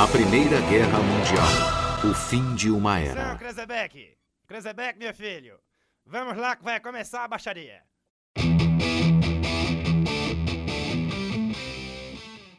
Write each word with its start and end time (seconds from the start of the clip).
A 0.00 0.06
Primeira 0.06 0.60
Guerra 0.62 0.98
Mundial. 1.00 2.10
O 2.10 2.14
fim 2.14 2.54
de 2.54 2.70
uma 2.70 3.00
Seu 3.00 3.10
era. 3.10 3.34
Krezebeck! 3.36 4.10
Krezebeck, 4.46 4.98
meu 4.98 5.12
filho! 5.12 5.54
Vamos 6.06 6.36
lá 6.36 6.54
que 6.56 6.64
vai 6.64 6.78
começar 6.80 7.24
a 7.24 7.28
baixaria! 7.28 7.80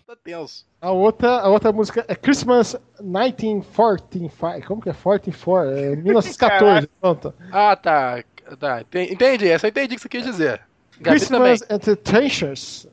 Tá 0.05 0.15
tenso. 0.23 0.65
A 0.81 0.91
outra, 0.91 1.39
a 1.39 1.47
outra 1.49 1.71
música 1.71 2.03
é 2.07 2.15
Christmas 2.15 2.75
1945. 2.99 4.67
Como 4.67 4.81
que 4.81 4.89
é? 4.89 4.93
44? 4.93 5.71
É 5.77 5.95
1914. 6.01 6.87
Pronto. 6.99 7.33
Ah, 7.51 7.75
tá. 7.75 8.23
Tá, 8.59 8.81
enten- 8.81 9.13
entendi. 9.13 9.47
Essa 9.49 9.67
eu 9.67 9.69
entendi 9.69 9.93
o 9.93 9.97
que 9.97 10.01
você 10.01 10.09
quis 10.09 10.25
dizer. 10.25 10.61
Gabi 10.99 11.19
também. 11.27 11.55
Christmas 11.55 11.61
Entertainers. 11.69 12.87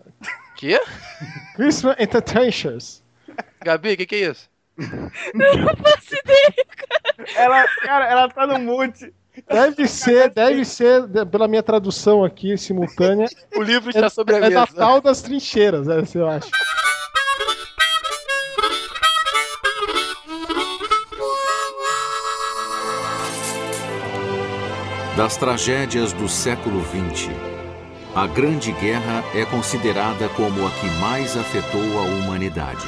Quê? 0.56 0.78
Christmas 1.55 1.97
Entertainers. 1.98 3.02
Gabi, 3.64 3.92
o 3.92 3.96
que, 3.96 4.06
que 4.06 4.14
é 4.16 4.30
isso? 4.30 4.48
Ela, 7.34 7.64
cara, 7.82 8.06
ela 8.06 8.28
tá 8.28 8.46
no 8.46 8.59
mute. 8.59 9.12
Deve 9.48 9.86
ser, 9.86 10.30
deve 10.30 10.64
ser, 10.64 11.06
pela 11.30 11.46
minha 11.46 11.62
tradução 11.62 12.24
aqui 12.24 12.56
simultânea, 12.56 13.28
O 13.54 13.62
livro 13.62 13.90
está 13.90 14.09
sobre 14.09 14.34
a 14.34 14.38
é 14.38 14.40
mesa. 14.40 14.54
Natal 14.54 15.00
das 15.00 15.20
Trincheiras, 15.20 15.88
essa 15.88 16.18
eu 16.18 16.28
acho. 16.28 16.50
Das 25.16 25.37
tragédias 25.37 26.12
do 26.12 26.28
século 26.28 26.82
XX, 26.84 27.30
a 28.14 28.26
Grande 28.26 28.73
Guerra 28.73 29.24
é 29.34 29.46
considerada 29.46 30.28
como 30.30 30.66
a 30.66 30.70
que 30.70 30.87
mais 31.00 31.37
afetou 31.37 31.98
a 31.98 32.02
humanidade. 32.02 32.87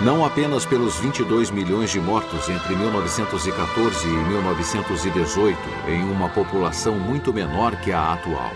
Não 0.00 0.24
apenas 0.24 0.64
pelos 0.64 0.96
22 0.98 1.50
milhões 1.50 1.90
de 1.90 1.98
mortos 1.98 2.48
entre 2.48 2.76
1914 2.76 4.06
e 4.06 4.10
1918, 4.10 5.58
em 5.88 6.04
uma 6.04 6.28
população 6.28 6.96
muito 6.96 7.34
menor 7.34 7.74
que 7.80 7.90
a 7.90 8.12
atual. 8.12 8.52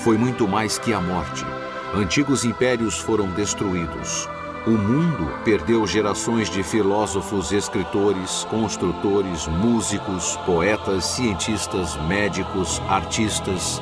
Foi 0.00 0.18
muito 0.18 0.46
mais 0.46 0.78
que 0.78 0.92
a 0.92 1.00
morte. 1.00 1.46
Antigos 1.94 2.44
impérios 2.44 2.98
foram 2.98 3.28
destruídos. 3.28 4.28
O 4.66 4.72
mundo 4.72 5.32
perdeu 5.44 5.86
gerações 5.86 6.50
de 6.50 6.62
filósofos, 6.62 7.52
escritores, 7.52 8.44
construtores, 8.50 9.46
músicos, 9.46 10.36
poetas, 10.44 11.06
cientistas, 11.06 11.96
médicos, 12.06 12.82
artistas. 12.86 13.80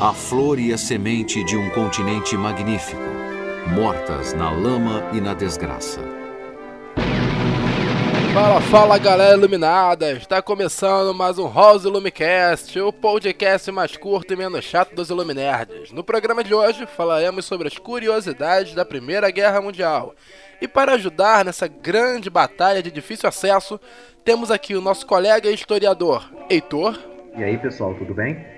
A 0.00 0.12
flor 0.12 0.60
e 0.60 0.72
a 0.72 0.78
semente 0.78 1.42
de 1.42 1.56
um 1.56 1.68
continente 1.70 2.36
magnífico, 2.36 3.15
mortas 3.66 4.32
na 4.32 4.50
lama 4.50 5.10
e 5.12 5.20
na 5.20 5.34
desgraça. 5.34 6.00
Fala, 8.32 8.60
fala 8.60 8.98
galera 8.98 9.36
iluminada! 9.36 10.12
Está 10.12 10.40
começando 10.40 11.14
mais 11.14 11.38
um 11.38 11.52
House 11.52 11.84
Lumicast, 11.84 12.78
o 12.78 12.92
podcast 12.92 13.72
mais 13.72 13.96
curto 13.96 14.32
e 14.32 14.36
menos 14.36 14.64
chato 14.64 14.94
dos 14.94 15.10
Iluminerds. 15.10 15.90
No 15.90 16.04
programa 16.04 16.44
de 16.44 16.54
hoje 16.54 16.86
falaremos 16.86 17.44
sobre 17.44 17.66
as 17.66 17.78
curiosidades 17.78 18.74
da 18.74 18.84
Primeira 18.84 19.30
Guerra 19.30 19.60
Mundial. 19.60 20.14
E 20.60 20.68
para 20.68 20.92
ajudar 20.92 21.44
nessa 21.44 21.66
grande 21.66 22.30
batalha 22.30 22.82
de 22.82 22.90
difícil 22.90 23.28
acesso, 23.28 23.80
temos 24.24 24.50
aqui 24.50 24.74
o 24.74 24.80
nosso 24.80 25.06
colega 25.06 25.50
e 25.50 25.54
historiador, 25.54 26.30
Heitor, 26.48 26.98
E 27.36 27.42
aí, 27.42 27.58
pessoal, 27.58 27.94
tudo 27.94 28.14
bem? 28.14 28.55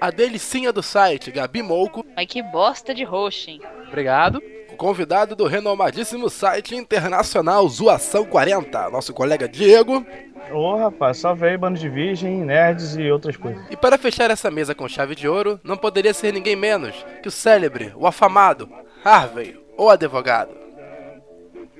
A 0.00 0.10
delicinha 0.10 0.72
do 0.72 0.82
site, 0.82 1.30
Gabi 1.30 1.62
Mouco, 1.62 2.04
Mas 2.16 2.26
que 2.26 2.42
bosta 2.42 2.94
de 2.94 3.04
roxo, 3.04 3.50
hein? 3.50 3.60
Obrigado. 3.86 4.42
O 4.72 4.76
convidado 4.76 5.36
do 5.36 5.46
renomadíssimo 5.46 6.30
site 6.30 6.74
internacional 6.74 7.68
Zoação 7.68 8.24
40, 8.24 8.90
nosso 8.90 9.12
colega 9.12 9.48
Diego. 9.48 10.04
Ô, 10.52 10.76
rapaz, 10.76 11.18
salve 11.18 11.46
aí, 11.46 11.56
bando 11.56 11.78
de 11.78 11.88
virgem, 11.88 12.40
nerds 12.40 12.96
e 12.96 13.10
outras 13.10 13.36
coisas. 13.36 13.62
E 13.70 13.76
para 13.76 13.98
fechar 13.98 14.30
essa 14.30 14.50
mesa 14.50 14.74
com 14.74 14.88
chave 14.88 15.14
de 15.14 15.28
ouro, 15.28 15.60
não 15.62 15.76
poderia 15.76 16.14
ser 16.14 16.32
ninguém 16.32 16.56
menos 16.56 16.94
que 17.22 17.28
o 17.28 17.30
célebre, 17.30 17.92
o 17.94 18.06
afamado, 18.06 18.68
Harvey, 19.04 19.56
o 19.76 19.88
advogado. 19.88 20.56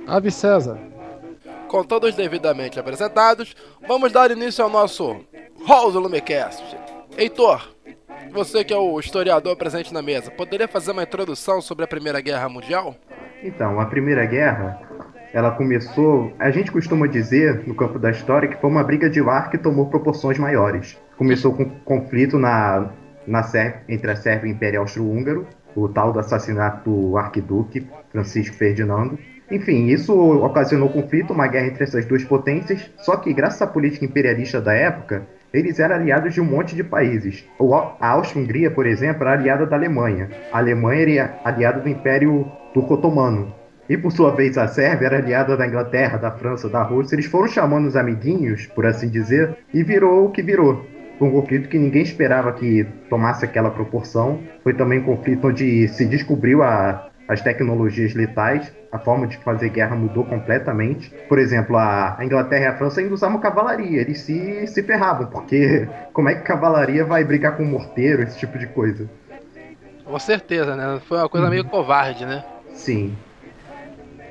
Ave 0.06 0.30
César. 0.30 0.78
Com 1.68 1.84
todos 1.84 2.14
devidamente 2.14 2.78
apresentados, 2.78 3.54
vamos 3.86 4.12
dar 4.12 4.30
início 4.30 4.62
ao 4.62 4.70
nosso 4.70 5.20
House 5.66 5.94
Lumecast. 5.94 6.64
Heitor, 7.16 7.62
você 8.32 8.64
que 8.64 8.72
é 8.72 8.76
o 8.76 8.98
historiador 8.98 9.56
presente 9.56 9.92
na 9.92 10.02
mesa, 10.02 10.30
poderia 10.30 10.68
fazer 10.68 10.92
uma 10.92 11.02
introdução 11.02 11.60
sobre 11.60 11.84
a 11.84 11.88
Primeira 11.88 12.20
Guerra 12.20 12.48
Mundial? 12.48 12.94
Então, 13.42 13.80
a 13.80 13.86
Primeira 13.86 14.24
Guerra, 14.26 14.80
ela 15.32 15.50
começou, 15.52 16.32
a 16.38 16.50
gente 16.50 16.70
costuma 16.70 17.06
dizer, 17.06 17.66
no 17.66 17.74
campo 17.74 17.98
da 17.98 18.10
história, 18.10 18.48
que 18.48 18.60
foi 18.60 18.68
uma 18.68 18.84
briga 18.84 19.08
de 19.08 19.20
lar 19.20 19.50
que 19.50 19.58
tomou 19.58 19.86
proporções 19.86 20.38
maiores. 20.38 20.98
Começou 21.16 21.54
com 21.54 21.68
conflito 21.84 22.38
na, 22.38 22.90
na 23.26 23.42
Sérvia, 23.42 23.82
entre 23.88 24.10
a 24.10 24.16
Sérvia 24.16 24.48
e 24.48 24.52
o 24.52 24.54
Império 24.54 24.80
Austro-Húngaro, 24.80 25.46
o 25.74 25.88
tal 25.88 26.12
do 26.12 26.18
assassinato 26.18 26.90
do 26.90 27.16
arquiduque 27.16 27.86
Francisco 28.10 28.56
Ferdinando. 28.56 29.18
Enfim, 29.50 29.86
isso 29.86 30.14
ocasionou 30.44 30.88
conflito, 30.88 31.32
uma 31.32 31.48
guerra 31.48 31.66
entre 31.66 31.84
essas 31.84 32.04
duas 32.06 32.22
potências, 32.24 32.88
só 32.98 33.16
que 33.16 33.32
graças 33.32 33.60
à 33.62 33.66
política 33.66 34.04
imperialista 34.04 34.60
da 34.60 34.72
época, 34.72 35.26
eles 35.52 35.78
eram 35.78 35.96
aliados 35.96 36.34
de 36.34 36.40
um 36.40 36.44
monte 36.44 36.74
de 36.74 36.84
países. 36.84 37.44
A 38.00 38.08
Áustria-Hungria, 38.08 38.70
por 38.70 38.86
exemplo, 38.86 39.22
era 39.22 39.32
aliada 39.32 39.66
da 39.66 39.76
Alemanha. 39.76 40.28
A 40.52 40.58
Alemanha 40.58 41.02
era 41.02 41.40
aliada 41.44 41.80
do 41.80 41.88
Império 41.88 42.46
Turco 42.72 42.94
Otomano. 42.94 43.52
E 43.88 43.96
por 43.96 44.12
sua 44.12 44.30
vez 44.30 44.56
a 44.56 44.68
Sérvia 44.68 45.06
era 45.06 45.18
aliada 45.18 45.56
da 45.56 45.66
Inglaterra, 45.66 46.16
da 46.16 46.30
França, 46.30 46.68
da 46.68 46.80
Rússia. 46.82 47.16
Eles 47.16 47.26
foram 47.26 47.48
chamando 47.48 47.86
os 47.86 47.96
amiguinhos, 47.96 48.66
por 48.66 48.86
assim 48.86 49.08
dizer, 49.08 49.56
e 49.74 49.82
virou 49.82 50.26
o 50.26 50.30
que 50.30 50.42
virou. 50.42 50.86
Um 51.20 51.30
conflito 51.32 51.68
que 51.68 51.76
ninguém 51.78 52.02
esperava 52.02 52.52
que 52.52 52.86
tomasse 53.10 53.44
aquela 53.44 53.68
proporção. 53.68 54.38
Foi 54.62 54.72
também 54.72 55.00
um 55.00 55.04
conflito 55.04 55.48
onde 55.48 55.88
se 55.88 56.06
descobriu 56.06 56.62
a- 56.62 57.09
as 57.30 57.40
tecnologias 57.40 58.12
letais, 58.12 58.72
a 58.90 58.98
forma 58.98 59.24
de 59.24 59.36
fazer 59.38 59.68
guerra 59.68 59.94
mudou 59.94 60.24
completamente. 60.24 61.10
Por 61.28 61.38
exemplo, 61.38 61.76
a 61.76 62.18
Inglaterra 62.22 62.64
e 62.64 62.66
a 62.66 62.76
França 62.76 63.00
ainda 63.00 63.14
usavam 63.14 63.38
cavalaria, 63.38 64.00
eles 64.00 64.18
se, 64.22 64.66
se 64.66 64.82
ferravam, 64.82 65.28
porque 65.28 65.88
como 66.12 66.28
é 66.28 66.34
que 66.34 66.42
cavalaria 66.42 67.04
vai 67.04 67.22
brigar 67.22 67.56
com 67.56 67.64
morteiro, 67.64 68.22
esse 68.22 68.36
tipo 68.36 68.58
de 68.58 68.66
coisa? 68.66 69.08
Com 70.04 70.18
certeza, 70.18 70.74
né? 70.74 71.00
Foi 71.06 71.18
uma 71.18 71.28
coisa 71.28 71.48
meio 71.48 71.64
covarde, 71.64 72.26
né? 72.26 72.44
Sim. 72.72 73.16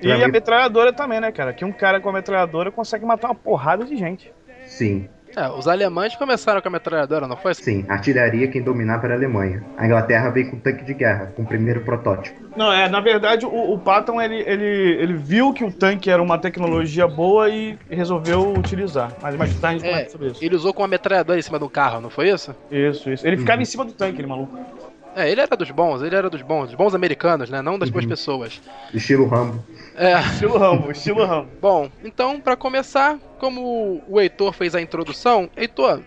E 0.02 0.12
a 0.12 0.28
metralhadora 0.28 0.92
também, 0.92 1.22
né, 1.22 1.32
cara? 1.32 1.54
Que 1.54 1.64
um 1.64 1.72
cara 1.72 2.02
com 2.02 2.10
a 2.10 2.14
metralhadora 2.14 2.70
consegue 2.70 3.06
matar 3.06 3.30
uma 3.30 3.36
porrada 3.36 3.86
de 3.86 3.96
gente. 3.96 4.34
Sim, 4.66 5.08
É, 5.36 5.48
os 5.50 5.68
alemães 5.68 6.16
começaram 6.16 6.62
com 6.62 6.68
a 6.68 6.72
metralhadora, 6.72 7.28
não 7.28 7.38
foi? 7.38 7.54
sim. 7.54 7.86
A 7.88 7.94
artilharia 7.94 8.48
quem 8.48 8.62
dominava 8.62 9.06
era 9.06 9.14
a 9.14 9.18
Alemanha. 9.18 9.64
A 9.78 9.86
Inglaterra 9.86 10.30
veio 10.30 10.50
com 10.50 10.60
tanque 10.60 10.84
de 10.84 10.94
guerra, 10.94 11.32
com 11.36 11.44
o 11.44 11.46
primeiro 11.46 11.82
protótipo. 11.82 12.40
Não, 12.58 12.72
é, 12.74 12.90
na 12.90 13.00
verdade, 13.00 13.46
o, 13.46 13.74
o 13.74 13.78
Patton, 13.80 14.20
ele, 14.22 14.42
ele, 14.46 14.66
ele 15.00 15.14
viu 15.14 15.54
que 15.54 15.64
o 15.64 15.72
tanque 15.72 16.10
era 16.10 16.22
uma 16.22 16.38
tecnologia 16.38 17.08
boa 17.08 17.50
e 17.50 17.78
resolveu 17.90 18.54
utilizar. 18.54 19.12
Mas 19.22 19.36
mais 19.36 19.54
tarde 19.60 19.86
a 19.88 19.92
gente 19.92 20.06
É, 20.08 20.10
sobre 20.10 20.28
isso. 20.28 20.44
ele 20.44 20.56
usou 20.56 20.74
com 20.74 20.82
uma 20.82 20.88
metralhadora 20.88 21.38
em 21.40 21.44
cima 21.44 21.60
do 21.60 21.70
carro, 21.70 22.02
não 22.02 22.10
foi 22.10 22.30
isso? 22.30 22.56
Isso, 22.72 23.10
isso. 23.12 23.26
Ele 23.26 23.38
ficava 23.38 23.62
em 23.62 23.66
cima 23.66 23.86
do 23.86 23.94
tanque, 23.94 24.20
ele 24.20 24.28
maluco. 24.28 24.58
É, 25.16 25.30
ele 25.30 25.42
era 25.42 25.56
dos 25.58 25.72
bons, 25.72 26.02
ele 26.04 26.16
era 26.16 26.30
dos 26.30 26.42
bons, 26.42 26.68
dos 26.68 26.76
bons 26.76 26.94
americanos, 26.94 27.50
né? 27.50 27.62
Não 27.62 27.80
das 27.80 27.90
boas 27.90 28.06
Uhum. 28.06 28.10
pessoas. 28.10 28.62
Estilo 28.94 29.28
Rambo. 29.28 29.64
É, 30.00 30.18
Estilo 30.22 30.58
Rambo, 30.58 30.90
estilo 30.92 31.26
Rambo. 31.26 31.50
bom, 31.62 31.92
então, 32.02 32.40
pra 32.40 32.56
começar, 32.56 33.20
como 33.38 34.02
o 34.08 34.22
Heitor 34.22 34.54
fez 34.54 34.74
a 34.74 34.80
introdução, 34.80 35.50
Heitor, 35.58 36.00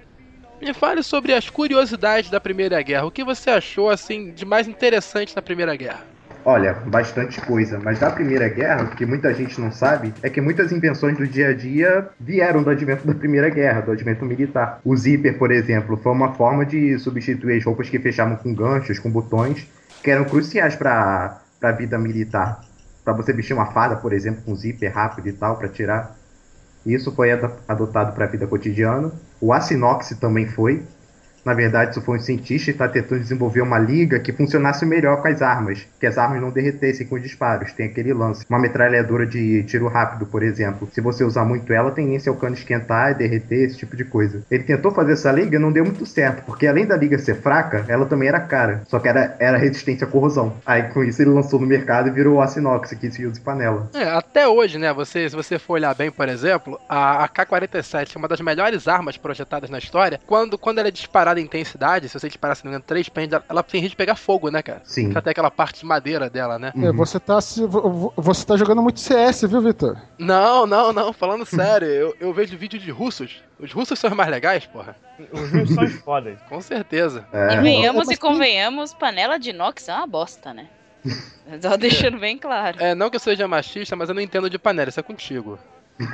me 0.63 0.73
fale 0.73 1.03
sobre 1.03 1.35
as 1.35 1.51
curiosidades 1.51 2.31
da 2.31 2.41
Primeira 2.41 2.81
Guerra. 2.81 3.05
O 3.05 3.11
que 3.11 3.23
você 3.23 3.51
achou, 3.51 3.91
assim, 3.91 4.31
de 4.31 4.47
mais 4.47 4.67
interessante 4.67 5.37
na 5.37 5.43
Primeira 5.43 5.77
Guerra? 5.77 6.01
Olha, 6.43 6.73
bastante 6.73 7.39
coisa. 7.43 7.79
Mas 7.85 7.99
da 7.99 8.11
Primeira 8.11 8.49
Guerra, 8.49 8.85
o 8.85 8.97
que 8.97 9.05
muita 9.05 9.35
gente 9.35 9.61
não 9.61 9.71
sabe, 9.71 10.15
é 10.23 10.31
que 10.31 10.41
muitas 10.41 10.73
invenções 10.73 11.19
do 11.19 11.27
dia 11.27 11.49
a 11.49 11.53
dia 11.53 12.09
vieram 12.19 12.63
do 12.63 12.71
advento 12.71 13.07
da 13.07 13.13
Primeira 13.15 13.51
Guerra, 13.51 13.83
do 13.83 13.93
advento 13.93 14.25
militar. 14.25 14.81
O 14.87 14.97
zíper, 14.97 15.37
por 15.37 15.51
exemplo, 15.51 15.99
foi 15.99 16.13
uma 16.13 16.33
forma 16.33 16.65
de 16.65 16.99
substituir 16.99 17.59
as 17.59 17.65
roupas 17.67 17.91
que 17.91 17.99
fechavam 17.99 18.37
com 18.37 18.55
ganchos, 18.55 18.99
com 18.99 19.11
botões, 19.11 19.69
que 20.03 20.11
eram 20.11 20.25
cruciais 20.25 20.75
para 20.75 21.43
a 21.61 21.73
vida 21.73 21.99
militar. 21.99 22.72
Para 23.05 23.13
você 23.15 23.33
vestir 23.33 23.55
uma 23.55 23.67
farda, 23.67 23.97
por 23.97 24.13
exemplo, 24.13 24.43
com 24.43 24.55
zíper 24.55 24.93
rápido 24.93 25.29
e 25.29 25.33
tal, 25.33 25.57
para 25.57 25.69
tirar. 25.69 26.17
Isso 26.85 27.13
foi 27.15 27.33
ado- 27.33 27.53
adotado 27.67 28.13
para 28.13 28.25
a 28.25 28.29
vida 28.29 28.47
cotidiana. 28.47 29.13
O 29.41 29.53
aço 29.53 29.73
inox 29.75 30.11
também 30.21 30.47
foi. 30.49 30.83
Na 31.45 31.55
verdade, 31.55 31.93
isso 31.93 32.03
foi 32.03 32.19
um 32.19 32.21
cientista 32.21 32.67
que 32.67 32.77
está 32.77 32.89
tentando 32.89 33.21
desenvolver 33.21 33.63
uma 33.63 33.79
liga 33.79 34.21
que 34.21 34.33
funcionasse 34.33 34.87
melhor 34.87 35.21
com 35.21 35.29
as 35.29 35.43
armas, 35.43 35.87
que 35.99 36.07
as 36.07 36.19
armas 36.19 36.41
não 36.41 36.51
derretessem 36.51 37.07
com 37.07 37.17
os 37.17 37.23
disparos. 37.23 37.73
Tem 37.73 37.87
aquele 37.87 38.13
lance. 38.13 38.45
Uma 38.49 38.59
metralhadora 38.59 39.27
de 39.27 39.63
tiro 39.65 39.89
rápido, 39.89 40.27
por 40.27 40.43
exemplo. 40.43 40.89
Se 40.93 41.01
você 41.01 41.25
usar 41.25 41.45
muito 41.45 41.73
ela, 41.73 41.91
tem 41.91 42.13
tendência 42.13 42.31
ao 42.31 42.37
cano 42.37 42.55
esquentar 42.55 43.13
e 43.13 43.15
derreter, 43.15 43.65
esse 43.65 43.79
tipo 43.79 43.97
de 43.97 44.05
coisa. 44.05 44.43
Ele 44.51 44.63
tentou 44.63 44.93
fazer 44.93 45.13
essa 45.13 45.33
liga 45.33 45.57
e 45.57 45.59
não 45.59 45.73
deu 45.73 45.85
muito 45.85 46.05
certo, 46.05 46.45
porque 46.45 46.67
além 46.67 46.87
da 46.87 46.97
liga 46.97 47.19
ser 47.19 47.37
fraca, 47.37 47.85
ela 47.89 48.07
também 48.07 48.29
era 48.29 48.41
cara. 48.41 48.83
Só 48.89 48.99
que 48.99 49.09
era, 49.09 49.37
era 49.39 49.57
resistente 49.57 50.05
à 50.05 50.07
corrosão. 50.07 50.57
Aí 50.67 50.83
com 50.85 51.03
isso 51.03 51.23
ele 51.23 51.31
lançou 51.31 51.61
no 51.61 51.67
mercado 51.67 52.09
e 52.09 52.11
virou 52.11 52.37
o 52.37 52.41
aço 52.41 52.59
inox, 52.59 52.93
que 52.93 53.11
se 53.11 53.25
usa 53.25 53.41
em 53.41 53.43
panela. 53.43 53.89
É, 53.95 54.05
até 54.05 54.47
hoje, 54.47 54.79
né? 54.79 54.93
Você, 54.93 55.29
se 55.29 55.37
você 55.37 55.59
for 55.59 55.75
olhar 55.75 55.95
bem, 55.95 56.11
por 56.11 56.29
exemplo, 56.29 56.79
a 56.89 57.25
AK-47 57.25 58.17
é 58.17 58.19
uma 58.19 58.29
das 58.29 58.41
melhores 58.41 58.89
armas 58.89 59.17
projetadas 59.17 59.71
na 59.71 59.79
história. 59.79 60.21
Quando, 60.27 60.59
quando 60.59 60.79
ela 60.79 60.89
é 60.89 60.93
disparada 60.93 61.32
em 61.41 61.45
intensidade, 61.45 62.09
se 62.09 62.19
você 62.19 62.29
disparar, 62.29 62.57
se 62.57 62.65
não 62.65 62.71
me 62.71 62.75
engano, 62.77 62.85
três 62.87 63.09
pentes, 63.09 63.39
ela 63.49 63.63
tem 63.63 63.81
risco 63.81 63.91
de 63.93 63.97
pegar 63.97 64.17
fogo, 64.17 64.51
né, 64.51 64.63
cara? 64.63 64.81
Sim. 64.85 65.05
Porque 65.05 65.19
Até 65.19 65.31
aquela 65.31 65.51
parte 65.51 65.81
de 65.81 65.87
madeira 65.87 66.29
dela, 66.31 66.59
né? 66.59 66.73
É, 66.77 66.93
você, 66.93 67.19
tá, 67.21 67.41
se- 67.41 67.63
você 68.17 68.45
tá 68.47 68.57
jogando 68.57 68.83
muito 68.83 69.01
CS, 69.01 69.43
viu, 69.49 69.61
Vitor? 69.61 69.97
Não, 70.19 70.67
não, 70.67 70.93
não, 70.93 71.13
falando 71.13 71.45
sério, 71.47 71.87
eu, 71.89 72.17
eu 72.21 72.33
vejo 72.33 72.57
vídeo 72.57 72.79
de 72.79 72.91
russos. 72.91 73.43
Os 73.59 73.73
russos 73.73 73.99
são 73.99 74.11
os 74.11 74.17
mais 74.17 74.31
legais, 74.31 74.67
porra. 74.67 74.97
Os 75.33 75.51
rios 75.51 75.71
são 75.75 75.85
os 75.85 75.93
fodas. 76.01 76.39
Com 76.49 76.61
certeza. 76.61 77.25
É, 77.33 77.55
E 77.55 77.61
venhamos 77.61 78.07
mas 78.07 78.17
e 78.17 78.21
convenhamos, 78.21 78.93
panela 78.95 79.39
de 79.39 79.51
inox 79.51 79.89
é 79.89 79.95
uma 79.95 80.07
bosta, 80.07 80.53
né? 80.53 80.67
Só 81.61 81.77
deixando 81.77 82.19
bem 82.19 82.39
claro. 82.39 82.77
É, 82.81 82.95
não 82.95 83.11
que 83.11 83.17
eu 83.17 83.21
seja 83.21 83.47
machista, 83.49 83.97
mas 83.97 84.09
eu 84.09 84.15
não 84.15 84.23
entendo 84.23 84.49
de 84.49 84.59
panela, 84.59 84.89
isso 84.89 85.01
é 85.01 85.03
contigo. 85.03 85.59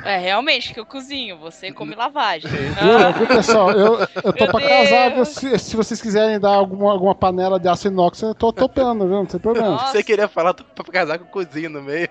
É, 0.03 0.17
realmente, 0.17 0.73
que 0.73 0.79
eu 0.79 0.85
cozinho, 0.85 1.37
você 1.37 1.71
come 1.71 1.95
lavagem. 1.95 2.49
Viu, 2.49 2.73
Ah, 2.79 3.11
viu, 3.11 3.27
pessoal? 3.27 3.71
Eu, 3.71 3.99
eu 3.99 4.33
tô 4.33 4.43
Meu 4.43 4.51
pra 4.51 4.61
casar. 4.61 5.25
Se, 5.25 5.57
se 5.57 5.75
vocês 5.75 6.01
quiserem 6.01 6.39
dar 6.39 6.53
alguma, 6.55 6.91
alguma 6.91 7.15
panela 7.15 7.59
de 7.59 7.67
aço 7.67 7.87
inox, 7.87 8.21
eu 8.21 8.35
tô 8.35 8.51
topando, 8.53 9.07
viu? 9.07 9.15
Não 9.17 9.25
tem 9.25 9.39
problema. 9.39 9.69
Nossa. 9.69 9.91
Você 9.91 10.03
queria 10.03 10.27
falar 10.27 10.53
pra 10.53 10.83
casar 10.91 11.17
com 11.17 11.25
o 11.25 11.29
cozinho 11.29 11.69
no 11.69 11.81
meio. 11.81 12.07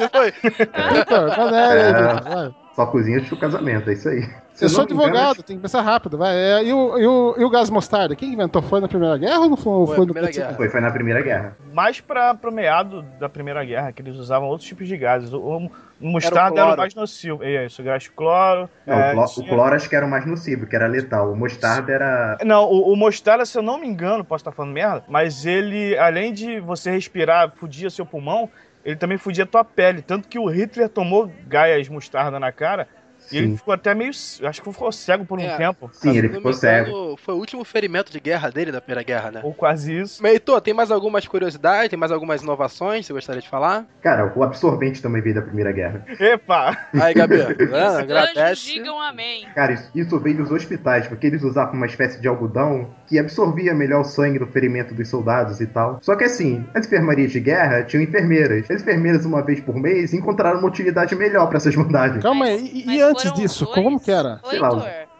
Não 0.00 0.08
foi? 0.08 0.32
Vitor, 0.32 1.34
panela 1.36 1.72
aí, 1.72 1.80
É. 1.80 1.92
Vitor, 1.92 2.22
vai. 2.34 2.63
Só 2.74 2.86
cozinha 2.86 3.18
antes 3.18 3.30
do 3.30 3.36
casamento, 3.36 3.88
é 3.88 3.92
isso 3.92 4.08
aí. 4.08 4.28
Se 4.52 4.64
Eu 4.64 4.68
sou 4.68 4.82
advogado, 4.82 5.42
tem 5.42 5.56
que 5.56 5.62
pensar 5.62 5.80
rápido, 5.82 6.18
vai. 6.18 6.34
É, 6.36 6.64
e, 6.64 6.72
o, 6.72 6.98
e, 6.98 7.06
o, 7.06 7.34
e 7.38 7.44
o 7.44 7.50
gás 7.50 7.70
mostarda? 7.70 8.16
Quem 8.16 8.32
inventou? 8.32 8.62
Foi 8.62 8.80
na 8.80 8.88
Primeira 8.88 9.16
Guerra 9.16 9.40
ou 9.40 9.48
não 9.50 9.56
foi, 9.56 9.86
Foi 9.86 9.98
no 9.98 10.04
Primeira 10.12 10.30
Guerra. 10.30 10.54
Foi, 10.54 10.68
foi 10.68 10.80
na 10.80 10.90
Primeira 10.90 11.22
Guerra. 11.22 11.56
Mais 11.72 12.00
pra, 12.00 12.34
pro 12.34 12.52
meado 12.52 13.02
da 13.20 13.28
Primeira 13.28 13.64
Guerra, 13.64 13.92
que 13.92 14.02
eles 14.02 14.16
usavam 14.16 14.48
outros 14.48 14.68
tipos 14.68 14.88
de 14.88 14.96
gases. 14.96 15.32
O, 15.32 15.38
o, 15.38 15.56
o 15.66 15.70
mostarda 16.08 16.50
cloro. 16.50 16.60
era 16.66 16.74
o 16.74 16.76
mais 16.78 16.94
nocivo. 16.94 17.42
É 17.44 17.66
isso, 17.66 17.82
gás 17.82 18.04
de 18.04 18.10
cloro. 18.10 18.68
Não, 18.86 18.94
é, 18.94 19.10
o, 19.10 19.12
cloro, 19.14 19.30
tinha- 19.30 19.46
o 19.46 19.48
cloro 19.48 19.74
acho 19.74 19.88
que 19.88 19.96
era 19.96 20.06
o 20.06 20.10
mais 20.10 20.26
nocivo, 20.26 20.66
que 20.66 20.74
era 20.76 20.86
letal. 20.86 21.32
O 21.32 21.36
mostarda 21.36 21.92
era. 21.92 22.38
Não, 22.44 22.64
o, 22.64 22.92
o 22.92 22.96
mostarda, 22.96 23.44
se 23.46 23.56
eu 23.56 23.62
não 23.62 23.78
me 23.78 23.86
engano, 23.86 24.24
posso 24.24 24.42
estar 24.42 24.52
falando 24.52 24.72
merda, 24.72 25.04
mas 25.08 25.46
ele, 25.46 25.96
além 25.98 26.32
de 26.32 26.58
você 26.60 26.90
respirar, 26.90 27.52
fudia 27.56 27.88
seu 27.90 28.04
pulmão, 28.04 28.48
ele 28.84 28.96
também 28.96 29.18
fudia 29.18 29.46
tua 29.46 29.64
pele. 29.64 30.02
Tanto 30.02 30.28
que 30.28 30.38
o 30.38 30.46
Hitler 30.46 30.88
tomou 30.88 31.32
gaias 31.46 31.88
mostarda 31.88 32.38
na 32.38 32.52
cara 32.52 32.88
e 33.32 33.38
ele 33.38 33.56
ficou 33.56 33.72
até 33.74 33.94
meio. 33.94 34.10
Acho 34.10 34.62
que 34.62 34.72
ficou 34.72 34.92
cego 34.92 35.24
por 35.24 35.38
um 35.38 35.42
É. 35.42 35.56
tempo. 35.56 35.90
sim 35.92 36.16
ele 36.16 36.28
ficou 36.28 36.52
cego. 36.52 37.16
Foi 37.22 37.34
o 37.34 37.38
último 37.38 37.64
ferimento 37.64 38.10
de 38.12 38.20
guerra 38.20 38.50
dele 38.50 38.70
da 38.72 38.80
Primeira 38.80 39.02
Guerra, 39.02 39.30
né? 39.30 39.40
Ou 39.42 39.52
quase 39.54 39.92
isso. 40.00 40.22
Meitor, 40.22 40.60
tem 40.60 40.74
mais 40.74 40.90
algumas 40.90 41.26
curiosidades, 41.26 41.88
tem 41.90 41.98
mais 41.98 42.12
algumas 42.12 42.42
inovações 42.42 43.00
que 43.00 43.06
você 43.06 43.12
gostaria 43.12 43.40
de 43.42 43.48
falar? 43.48 43.86
Cara, 44.02 44.32
o 44.36 44.42
absorvente 44.42 45.00
também 45.02 45.22
veio 45.22 45.34
da 45.34 45.42
Primeira 45.42 45.72
Guerra. 45.72 46.04
Epa! 46.20 46.76
Aí, 47.00 47.14
Gabi, 47.14 47.34
Anjos 47.72 47.72
agradece. 47.98 48.64
digam 48.72 49.00
amém. 49.00 49.46
Cara, 49.54 49.72
isso, 49.72 49.90
isso 49.94 50.18
veio 50.20 50.36
dos 50.38 50.50
hospitais, 50.50 51.06
porque 51.06 51.26
eles 51.26 51.42
usavam 51.42 51.74
uma 51.74 51.86
espécie 51.86 52.20
de 52.20 52.28
algodão 52.28 52.90
que 53.06 53.18
absorvia 53.18 53.74
melhor 53.74 54.00
o 54.00 54.04
sangue 54.04 54.38
do 54.38 54.46
ferimento 54.46 54.94
dos 54.94 55.08
soldados 55.08 55.60
e 55.60 55.66
tal. 55.66 55.98
Só 56.02 56.16
que 56.16 56.24
assim, 56.24 56.64
as 56.74 56.86
enfermarias 56.86 57.32
de 57.32 57.40
guerra 57.40 57.82
tinham 57.84 58.02
enfermeiras. 58.02 58.70
As 58.70 58.82
enfermeiras, 58.82 59.24
uma 59.24 59.42
vez 59.42 59.60
por 59.60 59.76
mês, 59.76 60.12
encontraram 60.14 60.58
uma 60.58 60.68
utilidade 60.68 61.14
melhor 61.14 61.46
pra 61.48 61.56
essas 61.58 61.74
bandagens. 61.76 62.22
Calma 62.22 62.46
aí, 62.46 62.70
e, 62.74 62.84
mas 62.86 62.96
e 62.96 63.00
antes 63.02 63.13
foram 63.22 63.34
disso, 63.34 63.64
os 63.64 63.70
dois? 63.70 63.84
como 63.84 64.00
que 64.00 64.10
era? 64.10 64.40
Sei 64.48 64.58
lá, 64.58 64.70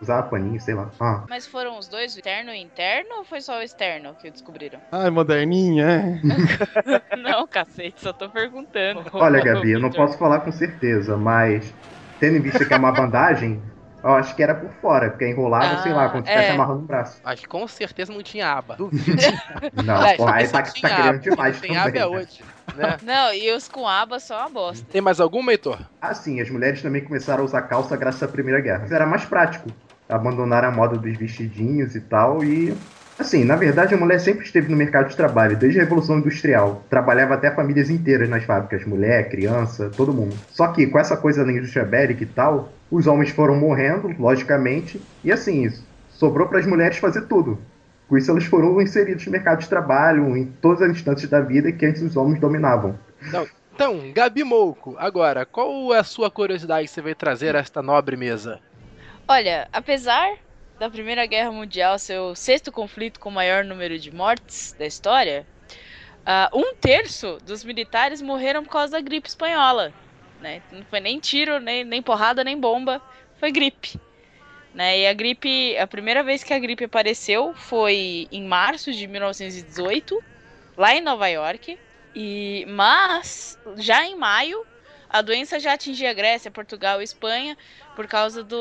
Usava 0.00 0.28
paninho, 0.28 0.60
sei 0.60 0.74
lá. 0.74 0.90
Ah. 1.00 1.24
mas 1.28 1.46
foram 1.46 1.78
os 1.78 1.88
dois, 1.88 2.14
o 2.14 2.18
interno 2.18 2.50
e 2.50 2.58
o 2.58 2.62
interno, 2.62 3.18
ou 3.18 3.24
foi 3.24 3.40
só 3.40 3.58
o 3.58 3.62
externo 3.62 4.14
que 4.20 4.30
descobriram? 4.30 4.80
Ai, 4.92 5.10
moderninha, 5.10 5.86
é. 5.86 6.20
Não, 7.16 7.46
cacete, 7.46 8.00
só 8.00 8.12
tô 8.12 8.28
perguntando. 8.28 9.04
Olha, 9.12 9.40
Gabi, 9.44 9.72
eu 9.72 9.80
não 9.80 9.90
posso 9.90 10.18
falar 10.18 10.40
com 10.40 10.52
certeza, 10.52 11.16
mas 11.16 11.72
tendo 12.20 12.36
em 12.36 12.40
vista 12.40 12.64
que 12.64 12.74
é 12.74 12.76
uma 12.76 12.92
bandagem, 12.92 13.62
eu 14.04 14.14
acho 14.14 14.34
que 14.36 14.42
era 14.42 14.54
por 14.54 14.70
fora, 14.80 15.10
porque 15.10 15.26
enrolava, 15.28 15.74
Ah, 15.74 15.82
sei 15.82 15.92
lá, 15.92 16.08
quando 16.10 16.24
estivesse 16.26 16.50
é. 16.50 16.52
amarrando 16.52 16.80
o 16.80 16.86
braço. 16.86 17.20
Mas 17.24 17.44
com 17.46 17.66
certeza 17.66 18.12
não 18.12 18.22
tinha 18.22 18.52
aba. 18.52 18.76
Duvido. 18.78 19.22
Não, 19.82 19.96
Aliás, 19.96 20.16
porra, 20.18 20.34
aí 20.34 20.48
tá, 20.48 20.62
tá 20.62 20.70
querendo 20.72 21.08
aba, 21.08 21.18
demais 21.18 21.60
Tem 21.60 21.70
também. 21.74 21.82
aba 21.82 21.98
é 21.98 22.06
hoje, 22.06 22.44
né? 22.76 22.96
Não, 23.02 23.32
e 23.34 23.50
os 23.52 23.68
com 23.68 23.88
aba 23.88 24.20
são 24.20 24.36
uma 24.38 24.48
bosta. 24.50 24.86
Tem 24.90 25.00
mais 25.00 25.20
algum, 25.20 25.42
Meitor? 25.42 25.78
Ah, 26.00 26.14
sim, 26.14 26.40
as 26.40 26.50
mulheres 26.50 26.82
também 26.82 27.02
começaram 27.02 27.42
a 27.42 27.44
usar 27.46 27.62
calça 27.62 27.96
graças 27.96 28.22
à 28.22 28.28
Primeira 28.28 28.60
Guerra. 28.60 28.86
Era 28.90 29.06
mais 29.06 29.24
prático. 29.24 29.68
Abandonaram 30.08 30.68
a 30.68 30.70
moda 30.70 30.98
dos 30.98 31.16
vestidinhos 31.16 31.94
e 31.96 32.00
tal, 32.02 32.44
e. 32.44 32.76
Assim, 33.16 33.44
na 33.44 33.54
verdade, 33.54 33.94
a 33.94 33.96
mulher 33.96 34.18
sempre 34.18 34.44
esteve 34.44 34.68
no 34.68 34.76
mercado 34.76 35.08
de 35.08 35.16
trabalho, 35.16 35.56
desde 35.56 35.78
a 35.78 35.84
Revolução 35.84 36.18
Industrial. 36.18 36.82
Trabalhava 36.90 37.34
até 37.34 37.50
famílias 37.50 37.88
inteiras 37.88 38.28
nas 38.28 38.42
fábricas, 38.42 38.84
mulher, 38.84 39.28
criança, 39.28 39.90
todo 39.96 40.12
mundo. 40.12 40.36
Só 40.50 40.68
que 40.68 40.86
com 40.86 40.98
essa 40.98 41.16
coisa 41.16 41.44
da 41.44 41.52
indústria 41.52 41.84
bélica 41.84 42.24
e 42.24 42.26
tal, 42.26 42.72
os 42.90 43.06
homens 43.06 43.30
foram 43.30 43.54
morrendo, 43.56 44.12
logicamente, 44.18 45.00
e 45.22 45.30
assim, 45.30 45.72
sobrou 46.10 46.48
para 46.48 46.58
as 46.58 46.66
mulheres 46.66 46.98
fazer 46.98 47.22
tudo. 47.22 47.58
Com 48.08 48.18
isso, 48.18 48.30
elas 48.30 48.44
foram 48.44 48.80
inseridas 48.82 49.24
no 49.24 49.32
mercado 49.32 49.60
de 49.60 49.68
trabalho, 49.68 50.36
em 50.36 50.46
todas 50.46 50.82
as 50.82 50.90
instâncias 50.90 51.30
da 51.30 51.40
vida 51.40 51.70
que 51.70 51.86
antes 51.86 52.02
os 52.02 52.16
homens 52.16 52.40
dominavam. 52.40 52.98
Então, 53.74 54.12
Gabi 54.12 54.44
Mouco, 54.44 54.96
agora, 54.98 55.46
qual 55.46 55.94
é 55.94 55.98
a 55.98 56.04
sua 56.04 56.30
curiosidade 56.30 56.86
que 56.86 56.92
você 56.92 57.00
veio 57.00 57.16
trazer 57.16 57.56
a 57.56 57.60
esta 57.60 57.80
nobre 57.80 58.16
mesa? 58.16 58.60
Olha, 59.26 59.68
apesar 59.72 60.34
da 60.84 60.90
Primeira 60.90 61.24
Guerra 61.24 61.50
Mundial 61.50 61.98
ser 61.98 62.18
o 62.18 62.34
sexto 62.34 62.70
conflito 62.70 63.18
com 63.18 63.30
maior 63.30 63.64
número 63.64 63.98
de 63.98 64.14
mortes 64.14 64.76
da 64.78 64.84
história, 64.84 65.46
ah, 66.26 66.50
um 66.52 66.74
terço 66.74 67.38
dos 67.42 67.64
militares 67.64 68.20
morreram 68.20 68.62
por 68.62 68.70
causa 68.70 68.92
da 68.92 69.00
gripe 69.00 69.26
espanhola. 69.26 69.94
Né? 70.42 70.60
Não 70.70 70.84
foi 70.84 71.00
nem 71.00 71.18
tiro, 71.18 71.58
nem, 71.58 71.84
nem 71.84 72.02
porrada, 72.02 72.44
nem 72.44 72.60
bomba, 72.60 73.00
foi 73.40 73.50
gripe. 73.50 73.98
Né? 74.74 75.00
E 75.00 75.06
a 75.06 75.14
gripe, 75.14 75.74
a 75.78 75.86
primeira 75.86 76.22
vez 76.22 76.44
que 76.44 76.52
a 76.52 76.58
gripe 76.58 76.84
apareceu 76.84 77.54
foi 77.54 78.28
em 78.30 78.44
março 78.44 78.92
de 78.92 79.06
1918, 79.06 80.22
lá 80.76 80.94
em 80.94 81.00
Nova 81.00 81.28
York. 81.28 81.78
E, 82.14 82.66
mas, 82.68 83.58
já 83.76 84.04
em 84.04 84.16
maio, 84.16 84.66
a 85.14 85.22
doença 85.22 85.60
já 85.60 85.74
atingia 85.74 86.10
a 86.10 86.12
Grécia, 86.12 86.50
Portugal 86.50 87.00
e 87.00 87.04
Espanha 87.04 87.56
por 87.94 88.08
causa 88.08 88.42
do, 88.42 88.58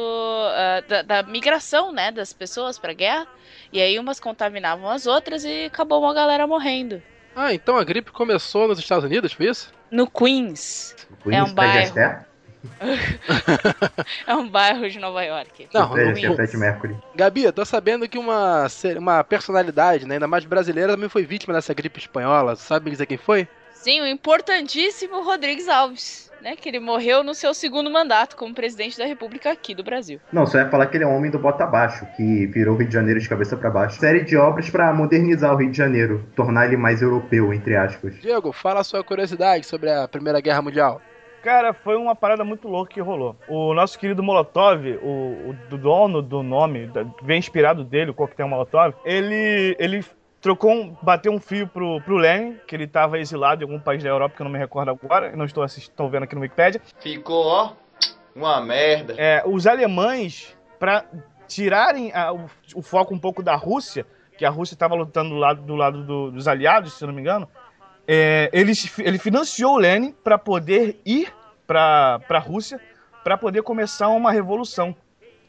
ah, 0.52 0.84
da, 0.88 1.02
da 1.02 1.24
migração 1.24 1.92
né, 1.92 2.12
das 2.12 2.32
pessoas 2.32 2.78
para 2.78 2.92
a 2.92 2.94
guerra. 2.94 3.28
E 3.72 3.82
aí 3.82 3.98
umas 3.98 4.20
contaminavam 4.20 4.88
as 4.88 5.08
outras 5.08 5.44
e 5.44 5.66
acabou 5.66 6.00
uma 6.00 6.14
galera 6.14 6.46
morrendo. 6.46 7.02
Ah, 7.36 7.52
então 7.56 7.76
a 7.76 7.84
gripe 7.84 8.12
começou 8.12 8.68
nos 8.68 8.78
Estados 8.78 9.04
Unidos, 9.04 9.34
foi 9.34 9.48
isso? 9.48 9.74
No 9.90 10.06
Queens. 10.08 10.96
Queens, 11.24 11.36
É 11.36 11.42
um 11.42 11.48
Fred 11.48 11.56
bairro. 11.56 12.26
É 14.28 14.36
um 14.36 14.48
bairro 14.48 14.88
de 14.88 15.00
Nova 15.00 15.24
York. 15.24 15.70
Não, 15.74 15.92
Fred 15.92 16.56
Mercury. 16.56 16.96
Gabi, 17.16 17.46
eu 17.46 17.52
tô 17.52 17.66
sabendo 17.66 18.08
que 18.08 18.20
uma, 18.20 18.68
uma 18.96 19.24
personalidade, 19.24 20.06
né, 20.06 20.14
ainda 20.14 20.28
mais 20.28 20.46
brasileira, 20.46 20.94
também 20.94 21.10
foi 21.10 21.26
vítima 21.26 21.52
dessa 21.52 21.74
gripe 21.74 22.00
espanhola. 22.00 22.56
Sabe 22.56 22.92
dizer 22.92 23.08
quem 23.08 23.18
foi? 23.18 23.48
Sim, 23.74 24.02
o 24.02 24.08
importantíssimo 24.08 25.24
Rodrigues 25.24 25.68
Alves, 25.68 26.32
né? 26.44 26.56
Que 26.56 26.70
ele 26.70 26.80
morreu 26.80 27.24
no 27.24 27.34
seu 27.34 27.54
segundo 27.54 27.90
mandato 27.90 28.36
como 28.36 28.54
presidente 28.54 28.98
da 28.98 29.06
República 29.06 29.52
aqui 29.52 29.74
do 29.74 29.84
Brasil. 29.84 30.20
Não, 30.32 30.46
só 30.46 30.60
ia 30.60 30.70
falar 30.70 30.86
que 30.88 30.98
ele 30.98 31.04
é 31.04 31.08
um 31.08 31.16
homem 31.16 31.32
do 31.32 31.40
bota 31.40 31.64
abaixo, 31.64 32.06
que 32.18 32.46
virou 32.48 32.76
o 32.76 32.78
Rio 32.78 32.88
de 32.88 32.94
Janeiro 32.94 33.20
de 33.20 33.28
cabeça 33.30 33.56
para 33.58 33.70
baixo. 33.70 34.00
Série 34.00 34.22
de 34.24 34.36
obras 34.38 34.70
para 34.70 34.94
modernizar 34.94 35.54
o 35.54 35.58
Rio 35.58 35.72
de 35.72 35.78
Janeiro, 35.78 36.24
tornar 36.36 36.68
ele 36.68 36.78
mais 36.78 37.02
europeu, 37.02 37.54
entre 37.54 37.76
aspas. 37.76 38.20
Diego, 38.22 38.52
fala 38.52 38.82
a 38.82 38.84
sua 38.84 39.04
curiosidade 39.04 39.66
sobre 39.66 39.90
a 39.90 40.08
Primeira 40.08 40.42
Guerra 40.42 40.62
Mundial. 40.62 41.02
Cara, 41.42 41.74
foi 41.74 41.98
uma 41.98 42.16
parada 42.16 42.44
muito 42.46 42.70
louca 42.70 42.94
que 42.94 43.02
rolou. 43.02 43.36
O 43.50 43.74
nosso 43.74 44.00
querido 44.00 44.24
Molotov, 44.24 44.80
o, 45.04 45.50
o 45.50 45.56
do 45.70 45.78
dono 45.78 46.22
do 46.22 46.42
nome, 46.42 46.88
da- 46.88 47.06
vem 47.22 47.38
inspirado 47.38 47.84
dele, 47.84 48.12
o 48.12 48.14
coquetel 48.14 48.48
Molotov, 48.48 48.94
ele, 49.04 49.76
ele 49.78 50.06
trocou, 50.44 50.72
um, 50.72 50.96
bateu 51.02 51.32
um 51.32 51.40
fio 51.40 51.66
pro, 51.68 52.02
pro 52.02 52.18
Lenin, 52.18 52.60
que 52.68 52.76
ele 52.76 52.86
tava 52.86 53.18
exilado 53.18 53.64
em 53.64 53.66
algum 53.66 53.80
país 53.80 54.04
da 54.04 54.10
Europa, 54.10 54.36
que 54.36 54.42
eu 54.42 54.44
não 54.44 54.52
me 54.52 54.60
recordo 54.60 54.92
agora, 54.92 55.34
não 55.36 55.46
estou, 55.46 55.64
assist, 55.64 55.90
estou 55.90 56.10
vendo 56.10 56.24
aqui 56.24 56.36
no 56.36 56.42
Wikipedia. 56.42 56.82
Ficou, 57.00 57.46
ó, 57.46 57.72
uma 58.36 58.60
merda. 58.62 59.16
É, 59.18 59.42
os 59.46 59.66
alemães, 59.66 60.56
para 60.78 61.06
tirarem 61.48 62.12
a- 62.14 62.34
o, 62.34 62.50
o 62.76 62.82
foco 62.82 63.14
um 63.16 63.20
pouco 63.20 63.42
da 63.42 63.56
Rússia, 63.56 64.06
que 64.38 64.44
a 64.44 64.50
Rússia 64.50 64.76
estava 64.76 64.96
lutando 64.96 65.30
do 65.30 65.38
lado, 65.38 65.62
do 65.62 65.76
lado 65.76 66.04
do- 66.04 66.30
dos 66.32 66.46
aliados, 66.48 66.94
se 66.98 67.06
não 67.06 67.14
me 67.14 67.22
engano, 67.22 67.48
é, 68.06 68.50
ele, 68.52 68.74
ele 69.00 69.18
financiou 69.18 69.76
o 69.76 69.78
Lenin 69.78 70.12
para 70.12 70.38
poder 70.38 71.00
ir 71.06 71.34
para 71.66 72.20
a 72.30 72.40
Rússia, 72.40 72.82
para 73.24 73.38
poder 73.38 73.62
começar 73.64 74.10
uma 74.10 74.30
revolução. 74.30 74.94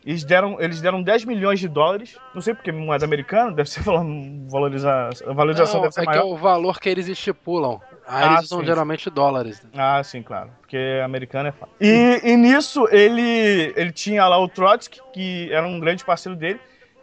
Eles 0.06 0.22
deram, 0.22 0.60
eles 0.60 0.82
deram 0.82 1.02
10 1.02 1.24
milhões 1.24 1.58
de 1.58 1.66
dólares. 1.66 2.16
Não 2.34 2.42
sei 2.42 2.52
porque 2.52 2.70
moeda 2.70 3.06
americana, 3.06 3.50
deve 3.52 3.70
ser 3.70 3.82
valorizar, 3.82 5.08
a 5.26 5.32
valorização 5.32 5.76
Não, 5.76 5.82
deve 5.82 5.94
ser 5.94 6.00
é 6.00 6.04
que 6.04 6.10
maior. 6.10 6.20
é 6.20 6.24
o 6.24 6.36
valor 6.36 6.78
que 6.78 6.88
eles 6.90 7.08
estipulam. 7.08 7.80
Aí 8.06 8.24
Ah, 8.24 8.32
eles 8.34 8.44
usam 8.44 8.60
sim. 8.60 8.66
geralmente 8.66 9.08
dólares. 9.08 9.62
né? 9.62 9.70
Ah, 9.76 10.02
sim, 10.04 10.22
claro. 10.22 10.50
Porque 10.60 11.00
americano 11.02 11.48
é 11.48 11.52
fácil. 11.52 11.74
E, 11.80 12.20
e 12.22 12.36
nisso 12.36 12.86
ele, 12.90 13.72
ele 13.76 13.92
tinha 13.92 14.26
lá 14.28 14.38
o 14.38 14.46
Trotsky, 14.46 15.00
que 15.12 15.50
era 15.50 15.66
um 15.66 15.80
grande 15.80 16.04
parceiro 16.04 16.36
dele, 16.36 16.60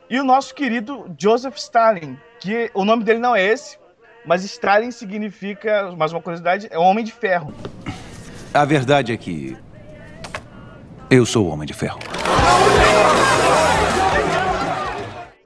e 0.08 0.20
o 0.20 0.24
nosso 0.24 0.53
querido 0.53 1.10
Joseph 1.20 1.55
Stalin, 1.58 2.17
que 2.39 2.70
o 2.75 2.86
nome 2.86 3.03
dele 3.03 3.17
não 3.20 3.36
é 3.36 3.43
esse, 3.43 3.79
mas 4.25 4.43
Stalin 4.43 4.91
significa, 4.91 5.91
mais 5.98 6.12
uma 6.13 6.22
curiosidade, 6.22 6.67
é 6.70 6.77
Homem 6.77 7.03
de 7.03 7.12
Ferro. 7.12 7.51
A 8.53 8.63
verdade 8.63 9.12
é 9.12 9.17
que. 9.17 9.58
Eu 11.12 11.25
sou 11.25 11.46
o 11.46 11.50
Homem 11.50 11.68
de 11.68 11.74
Ferro. 11.74 12.00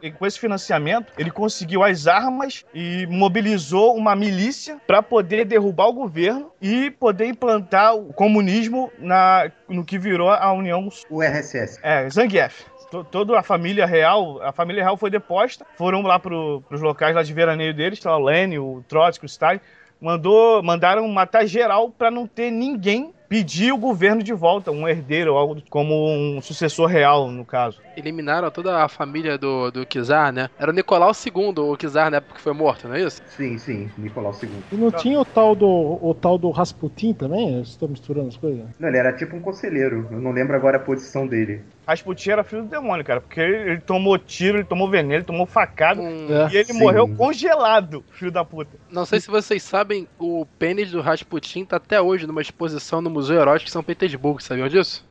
E 0.02 0.12
com 0.12 0.24
esse 0.28 0.40
financiamento, 0.40 1.12
ele 1.18 1.32
conseguiu 1.32 1.84
as 1.84 2.06
armas 2.06 2.64
e 2.72 3.08
mobilizou 3.10 3.96
uma 3.96 4.16
milícia 4.16 4.78
para 4.86 5.02
poder 5.02 5.46
derrubar 5.46 5.88
o 5.88 5.94
governo 5.94 6.52
e 6.62 6.92
poder 6.92 7.26
implantar 7.26 7.96
o 7.96 8.14
comunismo 8.14 8.92
na, 9.00 9.50
no 9.68 9.84
que 9.84 9.98
virou 9.98 10.30
a 10.30 10.52
União 10.54 10.88
O 11.10 11.24
RSS. 11.24 11.80
É, 11.82 12.08
Zangief. 12.08 12.66
To- 12.92 13.04
Toda 13.04 13.40
a 13.40 13.42
família 13.42 13.88
real, 13.88 14.40
a 14.44 14.52
família 14.52 14.84
real 14.84 14.96
foi 14.96 15.10
deposta, 15.10 15.66
foram 15.76 16.04
lá 16.04 16.20
pro, 16.20 16.62
pros 16.70 16.82
locais 16.82 17.16
lá 17.16 17.24
de 17.24 17.34
veraneio 17.34 17.74
deles, 17.74 18.00
tá, 18.00 18.16
o 18.16 18.24
Lenin, 18.24 18.60
o 18.60 18.84
Trotsky, 18.88 19.26
o 19.26 19.28
Stalin, 19.28 19.60
mandou, 20.00 20.62
mandaram 20.62 21.08
matar 21.08 21.48
geral 21.48 21.90
para 21.90 22.12
não 22.12 22.28
ter 22.28 22.52
ninguém 22.52 23.12
pedir 23.30 23.72
o 23.74 23.78
governo 23.78 24.22
de 24.24 24.34
volta, 24.34 24.72
um 24.72 24.88
herdeiro, 24.88 25.36
algo 25.36 25.62
como 25.70 26.10
um 26.10 26.42
sucessor 26.42 26.88
real, 26.88 27.30
no 27.30 27.46
caso. 27.46 27.80
Eliminaram 27.98 28.52
toda 28.52 28.84
a 28.84 28.88
família 28.90 29.38
do, 29.38 29.72
do 29.72 29.86
Kizar, 29.86 30.32
né? 30.32 30.50
Era 30.60 30.72
o 30.72 30.74
Nicolau 30.74 31.12
II, 31.14 31.54
o 31.60 31.78
Kizar, 31.78 32.12
na 32.12 32.18
época 32.18 32.36
que 32.36 32.42
foi 32.42 32.54
morto, 32.54 32.88
não 32.88 32.96
é 32.96 33.02
isso? 33.02 33.22
Sim, 33.36 33.58
sim, 33.58 33.90
Nicolau 33.98 34.34
II. 34.42 34.50
E 34.72 34.76
não 34.76 34.92
tinha 34.92 35.20
o 35.20 35.26
tal 35.26 35.56
do, 35.56 35.68
o 36.02 36.14
tal 36.14 36.38
do 36.38 36.50
Rasputin 36.52 37.14
também? 37.14 37.56
Eu 37.56 37.62
estou 37.62 37.88
misturando 37.88 38.28
as 38.28 38.38
coisas. 38.38 38.66
Não, 38.80 38.90
ele 38.90 38.98
era 38.98 39.14
tipo 39.14 39.36
um 39.36 39.42
conselheiro. 39.42 40.08
Eu 40.12 40.20
não 40.20 40.32
lembro 40.32 40.56
agora 40.56 40.78
a 40.78 40.80
posição 40.80 41.26
dele. 41.26 41.62
Rasputin 41.88 42.32
era 42.32 42.44
filho 42.44 42.64
do 42.64 42.70
demônio, 42.70 43.06
cara, 43.06 43.22
porque 43.22 43.40
ele, 43.40 43.72
ele 43.72 43.82
tomou 43.82 44.18
tiro, 44.18 44.58
ele 44.58 44.64
tomou 44.66 44.90
veneno, 44.90 45.14
ele 45.14 45.24
tomou 45.24 45.46
facada, 45.46 46.02
Um- 46.02 46.26
É. 46.34 46.50
e 46.52 46.58
ele 46.58 46.74
Sim. 46.74 46.80
morreu 46.80 47.08
congelado, 47.16 48.04
filho 48.12 48.32
da 48.32 48.44
puta. 48.44 48.72
Não 48.90 49.06
sei 49.06 49.20
se 49.20 49.28
vocês 49.30 49.62
sabem, 49.62 50.08
o 50.20 50.46
pênis 50.58 50.92
do 50.92 51.00
Rasputin 51.02 51.64
tá 51.64 51.78
até 51.78 52.02
hoje 52.02 52.26
numa 52.26 52.42
exposição 52.42 53.02
no 53.02 53.10
Museu 53.16 53.40
Erótico 53.40 53.68
de 53.68 53.72
São 53.72 53.82
Petersburgo, 53.82 54.44
sabiam 54.44 54.68
disso? 54.68 55.02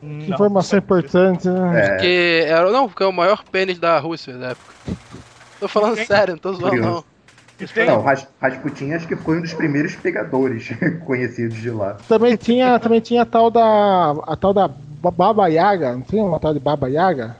Que 0.00 0.06
Não. 0.06 0.34
informação 0.34 0.78
importante, 0.78 1.48
né? 1.48 1.80
É, 1.80 1.88
Porque 1.90 2.44
era, 2.46 2.70
não, 2.70 2.86
porque 2.88 3.02
é 3.02 3.06
o 3.06 3.12
maior 3.12 3.42
pênis 3.42 3.76
da 3.78 3.98
Rússia 3.98 4.34
da 4.38 4.50
época. 4.50 4.72
Tô 5.58 5.66
falando 5.66 5.96
Tem- 5.96 6.06
sério, 6.06 6.34
não 6.34 6.38
tô 6.38 6.52
zoando 6.52 6.76
não. 6.76 6.82
Curioso. 6.82 7.04
Tem- 7.74 7.86
não, 7.86 8.00
Ras- 8.02 8.28
Rasputin 8.40 8.92
acho 8.92 9.08
que 9.08 9.16
foi 9.16 9.38
um 9.38 9.42
dos 9.42 9.52
primeiros 9.52 9.96
pegadores 9.96 10.68
conhecidos 11.04 11.56
de 11.56 11.70
lá. 11.70 11.96
Também 12.08 12.36
tinha, 12.36 12.78
também 12.78 13.00
tinha 13.00 13.22
a 13.22 13.26
tal 13.26 13.50
da. 13.50 14.12
a 14.28 14.36
tal 14.36 14.54
da 14.54 14.68
Ba- 14.68 15.10
Baba 15.10 15.48
Yaga, 15.48 15.92
não 15.94 16.02
tinha 16.02 16.22
uma 16.22 16.38
tal 16.38 16.54
de 16.54 16.60
Baba 16.60 16.88
Yaga? 16.88 17.36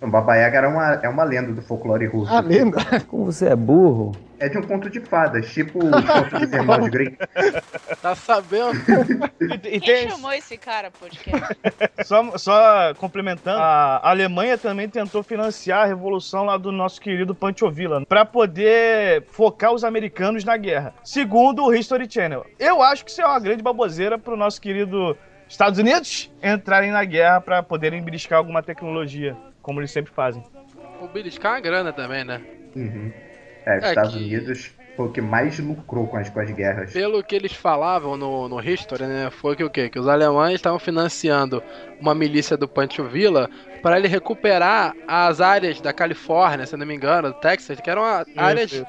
O 0.00 0.08
Baba 0.08 0.34
Yaga 0.34 0.58
era 0.58 0.68
uma, 0.68 0.94
é 0.94 1.08
uma 1.08 1.22
lenda 1.22 1.52
do 1.52 1.62
folclore 1.62 2.06
russo. 2.06 2.32
A 2.34 2.40
lenda. 2.40 2.78
Como 3.06 3.26
você 3.26 3.46
é 3.46 3.54
burro? 3.54 4.10
É 4.42 4.48
de 4.48 4.58
um 4.58 4.62
conto 4.62 4.90
de 4.90 4.98
fadas, 4.98 5.52
tipo 5.52 5.78
os 5.86 6.04
contos 6.04 6.40
dos 6.40 6.52
irmãos 6.52 6.88
Grimm. 6.88 7.14
Tá 8.02 8.12
sabendo? 8.16 8.72
Quem 9.60 9.78
tem- 9.80 10.10
chamou 10.10 10.32
esse 10.32 10.58
cara, 10.58 10.90
podcast? 10.90 11.56
Só, 12.04 12.36
só 12.36 12.92
complementando, 12.94 13.60
a 13.60 14.00
Alemanha 14.02 14.58
também 14.58 14.88
tentou 14.88 15.22
financiar 15.22 15.82
a 15.82 15.84
revolução 15.84 16.42
lá 16.42 16.56
do 16.56 16.72
nosso 16.72 17.00
querido 17.00 17.36
Panchovilla 17.36 18.04
para 18.04 18.24
poder 18.24 19.22
focar 19.28 19.72
os 19.72 19.84
americanos 19.84 20.42
na 20.44 20.56
guerra. 20.56 20.92
Segundo 21.04 21.62
o 21.64 21.72
History 21.72 22.10
Channel. 22.10 22.44
Eu 22.58 22.82
acho 22.82 23.04
que 23.04 23.12
isso 23.12 23.22
é 23.22 23.26
uma 23.26 23.38
grande 23.38 23.62
baboseira 23.62 24.18
pro 24.18 24.36
nosso 24.36 24.60
querido 24.60 25.16
Estados 25.48 25.78
Unidos 25.78 26.32
entrarem 26.42 26.90
na 26.90 27.04
guerra 27.04 27.40
para 27.40 27.62
poderem 27.62 28.02
beliscar 28.02 28.38
alguma 28.38 28.60
tecnologia, 28.60 29.36
como 29.62 29.78
eles 29.78 29.92
sempre 29.92 30.12
fazem. 30.12 30.42
O 31.00 31.06
beliscar 31.06 31.52
é 31.52 31.54
uma 31.54 31.60
grana 31.60 31.92
também, 31.92 32.24
né? 32.24 32.40
Uhum. 32.74 33.12
É, 33.66 33.78
os 33.78 33.84
É 33.84 33.88
Estados 33.90 34.12
que- 34.12 34.18
Unidos 34.18 34.70
foi 34.96 35.06
o 35.06 35.10
que 35.10 35.20
mais 35.22 35.58
lucrou 35.58 36.06
com 36.06 36.16
as, 36.18 36.28
com 36.28 36.40
as 36.40 36.50
guerras. 36.50 36.92
Pelo 36.92 37.22
que 37.22 37.34
eles 37.34 37.52
falavam 37.52 38.16
no, 38.16 38.48
no 38.48 38.60
History, 38.60 39.04
né? 39.04 39.30
Foi 39.30 39.56
que 39.56 39.64
o 39.64 39.70
quê? 39.70 39.88
Que 39.88 39.98
os 39.98 40.06
alemães 40.06 40.56
estavam 40.56 40.78
financiando 40.78 41.62
uma 42.00 42.14
milícia 42.14 42.56
do 42.56 42.68
Pancho 42.68 43.04
Villa 43.04 43.48
para 43.82 43.98
ele 43.98 44.06
recuperar 44.08 44.94
as 45.08 45.40
áreas 45.40 45.80
da 45.80 45.92
Califórnia, 45.92 46.66
se 46.66 46.76
não 46.76 46.86
me 46.86 46.94
engano, 46.94 47.28
do 47.32 47.34
Texas, 47.40 47.80
que 47.80 47.88
eram 47.90 48.04
a- 48.04 48.24
áreas 48.36 48.72
isso. 48.72 48.86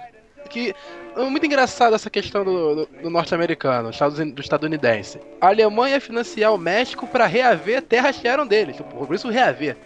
que. 0.49 0.75
É 1.15 1.21
muito 1.29 1.45
engraçado 1.45 1.93
essa 1.95 2.09
questão 2.09 2.43
do, 2.43 2.75
do- 2.75 2.89
do 3.03 3.09
norte-americano, 3.09 3.91
do 4.33 4.41
estadunidense. 4.41 5.19
A 5.39 5.47
Alemanha 5.49 5.95
ia 5.95 6.01
financiar 6.01 6.51
o 6.53 6.57
México 6.57 7.05
para 7.07 7.27
reaver 7.27 7.81
terras 7.83 8.17
que 8.17 8.27
eram 8.27 8.45
deles, 8.47 8.75
tipo, 8.75 9.05
por 9.05 9.13
isso 9.15 9.29
reaver. 9.29 9.77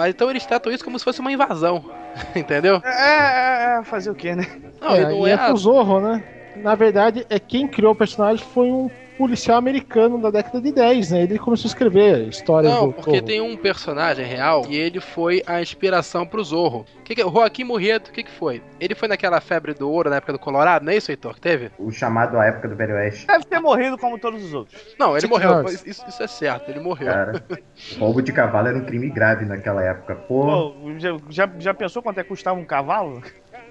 Mas 0.00 0.14
então 0.14 0.30
eles 0.30 0.46
tratam 0.46 0.72
isso 0.72 0.82
como 0.82 0.98
se 0.98 1.04
fosse 1.04 1.20
uma 1.20 1.30
invasão, 1.30 1.84
entendeu? 2.34 2.80
É, 2.82 2.88
é, 2.88 3.78
é, 3.80 3.84
fazer 3.84 4.10
o 4.10 4.14
quê, 4.14 4.34
né? 4.34 4.46
Não, 4.80 4.96
é, 4.96 5.02
não 5.02 5.26
é, 5.26 5.32
é 5.32 5.36
pro 5.36 5.54
Zorro, 5.58 6.00
né? 6.00 6.24
Na 6.56 6.74
verdade, 6.74 7.26
é 7.30 7.38
quem 7.38 7.66
criou 7.66 7.92
o 7.92 7.96
personagem 7.96 8.44
foi 8.44 8.66
um 8.70 8.90
policial 9.20 9.58
americano 9.58 10.18
da 10.18 10.30
década 10.30 10.62
de 10.62 10.72
10, 10.72 11.10
né? 11.10 11.22
Ele 11.24 11.38
começou 11.38 11.68
a 11.68 11.72
escrever 11.72 12.26
histórias 12.26 12.72
Não, 12.72 12.86
do 12.86 12.92
porque 12.94 13.10
Zorro. 13.10 13.22
tem 13.26 13.38
um 13.42 13.54
personagem 13.54 14.24
real 14.24 14.64
e 14.66 14.74
ele 14.78 14.98
foi 14.98 15.42
a 15.46 15.60
inspiração 15.60 16.26
pro 16.26 16.42
Zorro. 16.42 16.86
Que 17.04 17.14
que, 17.14 17.22
o 17.22 17.30
Joaquim 17.30 17.64
Murrieto, 17.64 18.10
o 18.10 18.14
que, 18.14 18.22
que 18.22 18.30
foi? 18.30 18.62
Ele 18.80 18.94
foi 18.94 19.08
naquela 19.08 19.38
febre 19.38 19.74
do 19.74 19.90
ouro 19.90 20.08
na 20.08 20.16
época 20.16 20.32
do 20.32 20.38
Colorado, 20.38 20.86
não 20.86 20.92
é 20.92 20.96
isso, 20.96 21.12
Heitor, 21.12 21.34
que 21.34 21.40
teve? 21.42 21.70
O 21.78 21.90
chamado 21.90 22.38
à 22.38 22.46
época 22.46 22.66
do 22.66 22.74
Velho 22.74 22.94
Oeste. 22.94 23.26
Deve 23.26 23.44
ter 23.44 23.60
morrido 23.60 23.98
como 23.98 24.18
todos 24.18 24.42
os 24.42 24.54
outros. 24.54 24.80
Não, 24.98 25.12
ele 25.12 25.20
Sim, 25.20 25.28
morreu. 25.28 25.66
Isso, 25.68 26.08
isso 26.08 26.22
é 26.22 26.26
certo, 26.26 26.70
ele 26.70 26.80
morreu. 26.80 27.12
Cara, 27.12 27.44
roubo 27.98 28.22
de 28.22 28.32
cavalo 28.32 28.68
era 28.68 28.78
um 28.78 28.84
crime 28.86 29.10
grave 29.10 29.44
naquela 29.44 29.84
época. 29.84 30.14
Pô. 30.14 30.72
Pô, 30.72 30.98
já, 30.98 31.14
já, 31.28 31.50
já 31.58 31.74
pensou 31.74 32.02
quanto 32.02 32.20
é 32.20 32.22
que 32.22 32.28
custava 32.30 32.58
um 32.58 32.64
cavalo? 32.64 33.22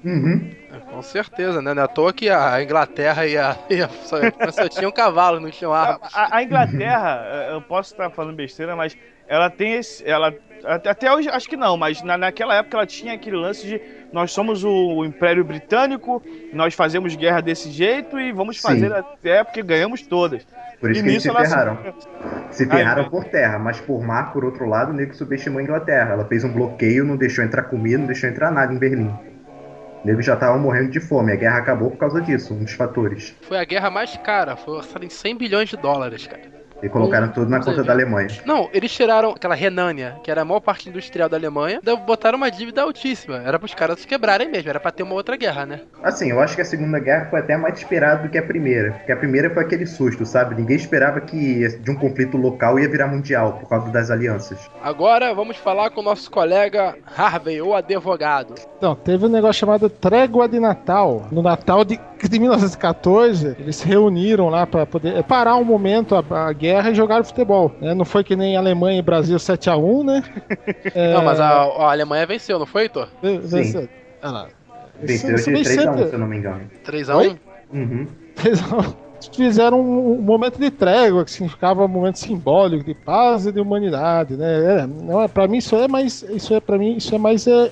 Uhum. 0.04 0.52
Com 0.92 1.02
certeza, 1.02 1.62
né? 1.62 1.74
Não 1.74 1.82
é 1.82 1.86
à 1.86 1.88
toa 1.88 2.14
que 2.14 2.30
a 2.30 2.62
Inglaterra 2.62 3.26
e 3.26 3.38
a, 3.38 3.58
e 3.70 3.82
a 3.82 3.90
só, 3.90 4.18
só 4.52 4.68
tinham 4.70 4.92
cavalo, 4.92 5.40
não 5.40 5.50
tinham 5.50 5.74
armas. 5.74 6.10
A, 6.14 6.38
a 6.38 6.44
Inglaterra, 6.44 7.24
eh, 7.26 7.54
eu 7.54 7.62
posso 7.62 7.94
estar 7.94 8.10
falando 8.10 8.36
besteira, 8.36 8.76
mas 8.76 8.98
ela 9.28 9.50
tem 9.50 9.74
esse. 9.74 10.08
Ela, 10.10 10.34
até 10.66 11.14
hoje 11.14 11.30
acho 11.30 11.48
que 11.48 11.56
não, 11.56 11.78
mas 11.78 12.02
na, 12.02 12.18
naquela 12.18 12.56
época 12.56 12.78
ela 12.78 12.86
tinha 12.86 13.14
aquele 13.14 13.38
lance 13.38 13.66
de 13.66 13.82
nós 14.12 14.32
somos 14.32 14.64
o, 14.64 14.70
o 14.70 15.06
Império 15.06 15.44
Britânico, 15.44 16.22
nós 16.52 16.74
fazemos 16.74 17.16
guerra 17.16 17.42
desse 17.42 17.70
jeito 17.70 18.20
e 18.20 18.32
vamos 18.32 18.60
Sim. 18.60 18.68
fazer 18.68 18.94
até 18.94 19.44
porque 19.44 19.62
ganhamos 19.62 20.02
todas. 20.02 20.46
Por 20.80 20.92
isso 20.92 21.02
E 21.02 21.04
que 21.04 21.10
eles 21.10 21.24
se 21.24 21.32
ferraram. 21.32 21.78
Se 22.50 22.64
Ai, 22.64 22.78
ferraram 22.78 23.10
por 23.10 23.26
terra, 23.26 23.60
mas 23.60 23.80
por 23.80 24.02
mar, 24.02 24.34
por 24.34 24.44
outro 24.44 24.66
lado, 24.66 24.92
o 24.92 24.94
nego 24.94 25.14
subestimou 25.14 25.60
a 25.60 25.64
Inglaterra. 25.64 26.14
Ela 26.14 26.26
fez 26.26 26.44
um 26.44 26.52
bloqueio, 26.52 27.04
não 27.04 27.18
deixou 27.18 27.44
entrar 27.44 27.64
comida, 27.64 27.98
não 28.00 28.08
deixou 28.08 28.30
entrar 28.30 28.50
nada 28.50 28.74
em 28.74 28.78
Berlim. 28.78 29.14
Nego 30.04 30.22
já 30.22 30.36
tava 30.36 30.58
morrendo 30.58 30.92
de 30.92 31.00
fome. 31.00 31.32
A 31.32 31.36
guerra 31.36 31.58
acabou 31.58 31.92
por 31.92 31.98
causa 31.98 32.22
disso, 32.22 32.54
um 32.54 32.64
dos 32.64 32.74
fatores. 32.74 33.36
Foi 33.42 33.58
a 33.58 33.64
guerra 33.64 33.90
mais 33.90 34.16
cara, 34.18 34.56
foi 34.56 34.76
orçada 34.76 35.06
em 35.06 35.10
100 35.10 35.38
bilhões 35.38 35.70
de 35.70 35.78
dólares, 35.78 36.26
cara. 36.28 36.59
E 36.82 36.90
colocaram 36.90 37.30
tudo 37.30 37.50
na 37.50 37.64
conta 37.64 37.84
da 37.84 37.94
Alemanha. 37.94 38.30
Não, 38.46 38.70
eles 38.74 38.92
tiraram 38.92 39.32
aquela 39.32 39.56
Renânia, 39.56 40.18
que 40.24 40.32
era 40.32 40.42
a 40.42 40.46
maior 40.46 40.60
parte 40.60 40.90
industrial 40.90 41.28
da 41.28 41.38
Alemanha, 41.38 41.82
botaram 42.06 42.38
uma 42.38 42.50
dívida 42.50 42.82
altíssima. 42.82 43.38
Era 43.46 43.60
pros 43.60 43.74
caras 43.74 44.00
se 44.00 44.08
quebrarem 44.08 44.50
mesmo, 44.50 44.70
era 44.70 44.80
pra 44.80 44.92
ter 44.92 45.04
uma 45.04 45.14
outra 45.14 45.36
guerra, 45.36 45.66
né? 45.66 45.82
Assim, 46.04 46.30
eu 46.30 46.40
acho 46.40 46.56
que 46.56 46.62
a 46.62 46.66
Segunda 46.66 47.00
Guerra 47.00 47.28
foi 47.30 47.40
até 47.40 47.58
mais 47.58 47.78
esperada 47.78 48.24
do 48.24 48.30
que 48.30 48.38
a 48.38 48.44
Primeira. 48.44 48.94
Porque 48.94 49.12
a 49.12 49.18
Primeira 49.18 49.50
foi 49.50 49.64
aquele 49.64 49.86
susto, 49.86 50.26
sabe? 50.26 50.56
Ninguém 50.56 50.78
esperava 50.78 51.20
que 51.22 51.68
de 51.80 51.92
um 51.92 51.96
conflito 51.96 52.38
local 52.38 52.80
ia 52.80 52.90
virar 52.90 53.08
mundial 53.08 53.54
por 53.54 53.68
causa 53.68 53.90
das 53.92 54.10
alianças. 54.10 54.70
Agora 54.82 55.34
vamos 55.34 55.58
falar 55.58 55.90
com 55.90 56.02
o 56.02 56.04
nosso 56.04 56.32
colega 56.32 56.96
Harvey, 57.18 57.62
o 57.62 57.76
advogado. 57.76 58.56
Não, 58.82 58.96
teve 58.96 59.26
um 59.26 59.30
negócio 59.30 59.60
chamado 59.60 59.90
Trégua 59.90 60.48
de 60.48 60.60
Natal. 60.60 61.28
No 61.32 61.42
Natal 61.42 61.84
de, 61.84 62.00
de 62.24 62.40
1914, 62.40 63.56
eles 63.60 63.76
se 63.76 63.88
reuniram 63.88 64.50
lá 64.50 64.66
para 64.66 64.86
poder 64.86 65.24
parar 65.24 65.56
um 65.58 65.66
momento 65.66 66.16
a, 66.16 66.48
a 66.48 66.54
guerra 66.54 66.69
e 66.70 66.94
jogar 66.94 67.24
futebol. 67.24 67.72
né? 67.82 67.94
Não 67.94 68.06
foi 68.06 68.24
que 68.24 68.36
nem 68.36 68.56
Alemanha 68.58 69.00
e 69.00 69.02
Brasil 69.02 69.38
7x1, 69.38 70.04
né? 70.06 70.24
É, 70.96 71.14
Não, 71.16 71.24
mas 71.24 71.40
a, 71.40 71.50
a 71.64 71.92
Alemanha 71.92 72.26
venceu, 72.26 72.58
não 72.60 72.66
foi, 72.66 72.84
Heitor? 72.84 73.08
venceu. 73.22 73.88
Ah. 74.22 74.48
Venceu 75.02 75.30
de 75.36 75.36
isso 75.42 75.50
3x1, 75.52 75.76
sempre- 75.84 76.08
se 76.08 76.14
eu 76.14 76.20
não 76.20 76.28
me 76.28 76.38
engano. 76.38 76.62
3x1? 76.86 77.16
Oi? 77.16 77.40
Uhum. 77.74 78.08
Eles 78.44 78.62
fizeram 79.34 79.80
um, 79.82 80.14
um 80.14 80.22
momento 80.22 80.58
de 80.60 80.70
trégua, 80.72 81.24
que 81.26 81.32
significava 81.32 81.84
um 81.84 81.88
momento 81.88 82.18
simbólico 82.20 82.84
de 82.86 82.94
paz 82.94 83.46
e 83.46 83.52
de 83.52 83.60
humanidade, 83.60 84.36
né? 84.36 84.82
É, 84.82 84.88
não 84.88 85.22
é, 85.22 85.28
para 85.28 85.48
mim 85.48 85.58
isso 85.58 85.76
é 85.76 85.88
mais, 85.88 86.24
isso 86.24 86.54
é 86.54 86.60
para 86.60 86.78
mim 86.78 86.96
isso 86.98 87.14
é 87.14 87.18
mais 87.18 87.46
é, 87.48 87.72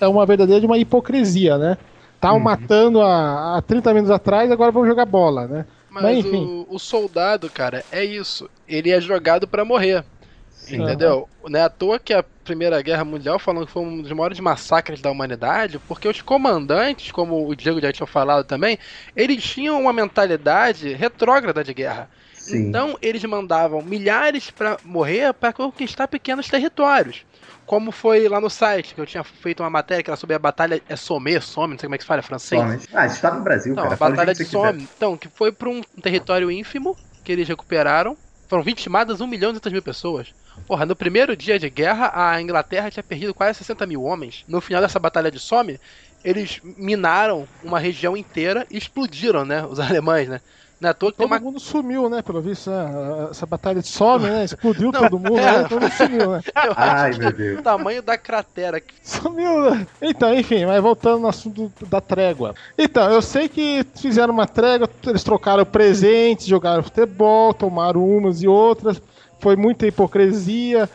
é 0.00 0.06
uma 0.08 0.24
verdadeira 0.26 0.64
uma 0.66 0.76
hipocrisia, 0.78 1.56
né? 1.58 1.78
Estavam 2.14 2.38
Uhum. 2.38 2.44
matando 2.44 3.00
há, 3.02 3.56
há 3.58 3.62
30 3.62 3.92
minutos 3.94 4.10
atrás, 4.10 4.50
agora 4.50 4.70
vão 4.72 4.86
jogar 4.86 5.04
bola, 5.06 5.46
né? 5.46 5.64
Mas, 5.94 6.02
Mas, 6.02 6.18
enfim. 6.18 6.66
O, 6.68 6.74
o 6.74 6.78
soldado, 6.78 7.48
cara, 7.48 7.84
é 7.92 8.04
isso. 8.04 8.50
Ele 8.66 8.90
é 8.90 9.00
jogado 9.00 9.46
pra 9.46 9.64
morrer. 9.64 10.04
Sim. 10.50 10.82
Entendeu? 10.82 11.28
Não 11.46 11.60
é 11.60 11.62
à 11.62 11.68
toa 11.68 12.00
que 12.00 12.12
a 12.12 12.24
Primeira 12.42 12.82
Guerra 12.82 13.04
Mundial 13.04 13.38
falam 13.38 13.64
que 13.64 13.70
foi 13.70 13.82
um 13.82 14.02
dos 14.02 14.10
maiores 14.10 14.40
massacres 14.40 15.00
da 15.00 15.10
humanidade, 15.10 15.78
porque 15.86 16.08
os 16.08 16.20
comandantes, 16.20 17.12
como 17.12 17.48
o 17.48 17.54
Diego 17.54 17.80
já 17.80 17.92
tinha 17.92 18.06
falado 18.06 18.44
também, 18.44 18.76
eles 19.14 19.44
tinham 19.44 19.80
uma 19.80 19.92
mentalidade 19.92 20.92
retrógrada 20.94 21.62
de 21.62 21.72
guerra. 21.72 22.10
Sim. 22.32 22.68
Então 22.68 22.98
eles 23.00 23.22
mandavam 23.24 23.80
milhares 23.82 24.50
pra 24.50 24.78
morrer 24.84 25.32
para 25.32 25.52
conquistar 25.52 26.08
pequenos 26.08 26.48
territórios. 26.48 27.24
Como 27.66 27.90
foi 27.90 28.28
lá 28.28 28.40
no 28.40 28.50
site, 28.50 28.94
que 28.94 29.00
eu 29.00 29.06
tinha 29.06 29.24
feito 29.24 29.62
uma 29.62 29.70
matéria 29.70 30.02
que 30.02 30.10
era 30.10 30.16
sobre 30.16 30.36
a 30.36 30.38
batalha 30.38 30.82
é 30.88 30.96
Somme, 30.96 31.40
Somme, 31.40 31.74
não 31.74 31.78
sei 31.78 31.86
como 31.86 31.94
é 31.94 31.98
que 31.98 32.04
se 32.04 32.08
fala, 32.08 32.20
é 32.20 32.22
francês. 32.22 32.60
Some. 32.60 32.80
Ah, 32.92 33.06
isso 33.06 33.20
tá 33.20 33.32
no 33.32 33.42
Brasil, 33.42 33.74
Não, 33.74 33.82
cara. 33.84 33.94
a 33.94 33.96
Batalha 33.96 34.32
de 34.32 34.38
você 34.38 34.44
quiser. 34.44 34.58
Somme, 34.58 34.88
então, 34.96 35.16
que 35.16 35.28
foi 35.28 35.50
para 35.50 35.68
um 35.68 35.80
território 36.02 36.50
ínfimo 36.50 36.96
que 37.24 37.32
eles 37.32 37.48
recuperaram. 37.48 38.16
Foram 38.48 38.62
vitimadas 38.62 39.20
1 39.20 39.26
milhão 39.26 39.50
e 39.50 39.52
200 39.54 39.72
mil 39.72 39.82
pessoas. 39.82 40.34
Porra, 40.66 40.84
no 40.84 40.94
primeiro 40.94 41.34
dia 41.36 41.58
de 41.58 41.68
guerra, 41.70 42.12
a 42.14 42.40
Inglaterra 42.40 42.90
tinha 42.90 43.02
perdido 43.02 43.32
quase 43.34 43.58
60 43.58 43.86
mil 43.86 44.02
homens. 44.02 44.44
No 44.46 44.60
final 44.60 44.82
dessa 44.82 44.98
Batalha 44.98 45.30
de 45.30 45.40
Somme, 45.40 45.80
eles 46.22 46.60
minaram 46.62 47.48
uma 47.62 47.78
região 47.78 48.16
inteira 48.16 48.66
e 48.70 48.76
explodiram, 48.76 49.44
né? 49.44 49.64
Os 49.64 49.80
alemães, 49.80 50.28
né? 50.28 50.40
Não 50.84 50.88
é 50.88 50.90
à 50.90 50.94
toa 50.94 51.10
que 51.10 51.16
Todo 51.16 51.26
uma 51.26 51.40
mundo 51.40 51.58
sumiu, 51.58 52.10
né? 52.10 52.20
Pelo 52.20 52.42
visto, 52.42 52.68
né? 52.70 53.28
Essa 53.30 53.46
batalha 53.46 53.80
de 53.80 53.88
some, 53.88 54.26
né? 54.26 54.44
Explodiu 54.44 54.92
Não, 54.92 55.00
todo 55.00 55.18
mundo, 55.18 55.38
é. 55.38 55.62
né? 55.62 55.66
Todo 55.68 55.80
mundo 55.80 55.92
sumiu, 55.92 56.30
né? 56.32 56.40
Eu 56.54 56.72
acho 56.72 56.74
Ai, 56.76 57.12
que 57.12 57.18
meu 57.20 57.32
Deus. 57.32 57.58
o 57.60 57.62
tamanho 57.62 58.02
da 58.02 58.18
cratera. 58.18 58.80
que- 58.80 58.92
Sumiu, 59.02 59.70
né? 59.70 59.86
Então, 60.02 60.34
enfim, 60.34 60.66
mas 60.66 60.82
voltando 60.82 61.20
no 61.22 61.28
assunto 61.28 61.72
da 61.86 62.00
trégua. 62.02 62.54
Então, 62.76 63.10
eu 63.10 63.22
sei 63.22 63.48
que 63.48 63.84
fizeram 63.96 64.34
uma 64.34 64.46
trégua, 64.46 64.88
eles 65.06 65.24
trocaram 65.24 65.64
presentes, 65.64 66.46
jogaram 66.46 66.82
futebol, 66.82 67.54
tomaram 67.54 68.06
umas 68.06 68.42
e 68.42 68.46
outras, 68.48 69.00
foi 69.40 69.56
muita 69.56 69.86
hipocrisia, 69.86 70.88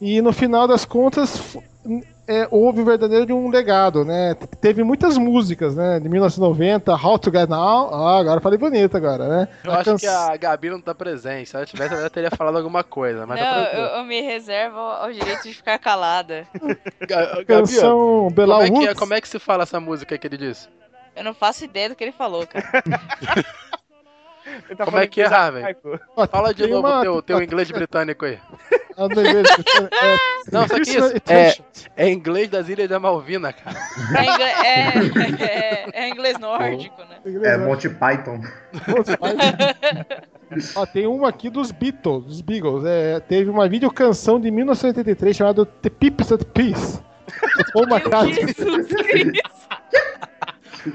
e 0.00 0.22
no 0.22 0.32
final 0.32 0.66
das 0.66 0.84
contas 0.86 1.56
é, 2.26 2.48
houve 2.50 2.82
verdadeiro 2.82 3.36
um 3.36 3.48
legado, 3.50 4.04
né? 4.04 4.34
Teve 4.60 4.82
muitas 4.82 5.18
músicas, 5.18 5.74
né? 5.74 6.00
De 6.00 6.08
1990, 6.08 6.92
How 6.94 7.18
to 7.18 7.30
Get 7.30 7.48
Now, 7.48 7.92
ah, 7.94 8.18
agora 8.18 8.40
falei 8.40 8.58
bonito 8.58 8.96
agora, 8.96 9.28
né? 9.28 9.48
Eu 9.62 9.70
A 9.72 9.74
acho 9.76 9.84
canção- 9.90 9.98
que 9.98 10.06
a 10.06 10.36
Gabi 10.36 10.70
não 10.70 10.80
tá 10.80 10.94
presente. 10.94 11.50
Se 11.50 11.56
ela 11.56 11.66
tivesse, 11.66 11.94
ela 11.94 12.08
teria 12.10 12.30
falado 12.30 12.56
alguma 12.56 12.82
coisa. 12.82 13.26
Mas 13.26 13.38
Não, 13.40 13.46
tá 13.46 13.70
eu, 13.74 13.84
eu 13.98 14.04
me 14.04 14.20
reservo 14.22 14.78
ao 14.78 15.12
direito 15.12 15.42
de 15.42 15.54
ficar 15.54 15.78
calada. 15.78 16.46
Ga- 17.06 17.26
Gabi, 17.26 17.44
canção 17.44 17.90
como 17.90 18.30
Belau 18.30 18.62
é, 18.62 18.70
que 18.70 18.88
é, 18.88 18.94
como 18.94 19.14
é 19.14 19.20
que 19.20 19.28
se 19.28 19.38
fala 19.38 19.64
essa 19.64 19.78
música 19.78 20.16
que 20.16 20.26
ele 20.26 20.36
disse? 20.38 20.68
Eu 21.16 21.22
não 21.22 21.34
faço 21.34 21.64
ideia 21.64 21.88
do 21.90 21.94
que 21.94 22.02
ele 22.02 22.12
falou, 22.12 22.46
cara. 22.46 22.64
Tá 24.76 24.84
Como 24.84 24.98
é 24.98 25.06
que 25.06 25.22
é. 25.22 25.26
Ó, 26.16 26.26
Fala 26.26 26.52
de 26.52 26.66
novo 26.66 26.86
uma- 26.86 27.00
teu, 27.02 27.22
teu 27.22 27.40
inglês 27.42 27.70
britânico 27.70 28.26
aí. 28.26 28.38
Ah, 28.96 29.08
não, 29.08 29.24
inglês, 29.24 29.48
é, 29.48 30.16
Não, 30.52 30.68
só 30.68 30.68
que 30.68 30.74
Christmas 30.82 31.10
isso 31.12 31.22
é, 31.28 31.46
Edition. 31.48 31.64
é 31.96 32.08
inglês 32.10 32.48
das 32.48 32.68
Ilhas 32.68 32.88
da 32.88 33.00
Malvina, 33.00 33.52
cara. 33.52 33.76
É, 34.16 34.24
ingle- 34.24 34.44
é- 34.44 35.44
é- 35.44 35.90
é 36.04 36.08
inglês 36.08 36.38
nórdico, 36.38 37.02
né? 37.02 37.16
É 37.42 37.56
Monty 37.56 37.88
Python. 37.88 38.40
Ó, 40.76 40.86
tem 40.86 41.06
uma 41.06 41.28
aqui 41.28 41.50
dos 41.50 41.70
Beatles, 41.72 42.24
dos 42.24 42.40
Beagles. 42.40 42.84
É, 42.84 43.20
teve 43.20 43.50
uma 43.50 43.68
videocanção 43.68 44.40
de 44.40 44.50
1983 44.50 45.36
chamada 45.36 45.66
The 45.66 45.90
Pips 45.90 46.32
at 46.32 46.44
Peace. 46.52 47.00
Paul 47.72 47.84
McCartney. 47.88 48.34
Jesus 48.34 48.86
Cristo. 48.86 49.50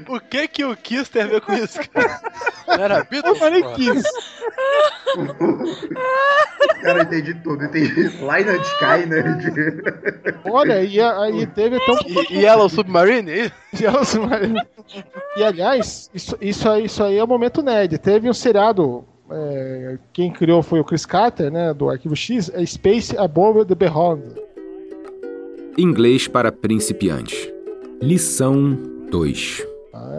O 0.08 0.20
que 0.20 0.48
que 0.48 0.64
o 0.64 0.76
Kiss 0.76 1.10
tem 1.10 1.22
a 1.22 1.26
ver 1.26 1.40
com 1.40 1.52
isso, 1.52 1.78
cara? 1.90 2.20
Não 2.68 2.74
era 2.84 2.98
Eu 2.98 3.04
Beatles? 3.10 3.38
falei 3.38 3.62
porra? 3.62 3.74
Kiss. 3.76 4.02
Cara, 6.82 6.98
eu 6.98 7.02
entendi 7.02 7.34
tudo. 7.42 7.64
Entendi 7.64 8.02
Liner 8.08 8.60
Skyner. 8.60 10.40
Olha, 10.44 10.82
e 10.82 11.00
aí 11.00 11.46
teve 11.46 11.76
até 11.76 11.92
um. 11.92 11.96
E, 12.06 12.34
e 12.34 12.38
Yellow 12.42 12.68
Submarine? 12.68 13.30
é 13.30 13.44
isso? 13.46 13.54
E 15.36 15.44
aliás, 15.44 16.10
isso, 16.12 16.36
isso, 16.40 16.68
aí, 16.68 16.84
isso 16.86 17.02
aí 17.04 17.16
é 17.16 17.22
o 17.22 17.26
momento 17.28 17.62
nerd. 17.62 17.96
Teve 17.98 18.28
um 18.28 18.34
seriado. 18.34 19.04
é, 19.30 19.96
quem 20.12 20.32
criou 20.32 20.62
foi 20.62 20.80
o 20.80 20.84
Chris 20.84 21.06
Carter, 21.06 21.52
né? 21.52 21.72
Do 21.72 21.88
Arquivo 21.88 22.16
X, 22.16 22.50
é 22.52 22.66
Space 22.66 23.16
Above 23.16 23.64
the 23.64 23.76
Beyond. 23.76 24.22
Inglês 25.78 26.26
para 26.26 26.50
principiantes. 26.50 27.48
Lição 28.02 28.72
2. 29.10 29.69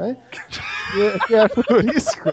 Ai. 0.02 0.18
Que, 0.92 1.02
é- 1.02 1.20
que 1.28 1.36
é 1.36 1.50
futurístico. 1.50 2.30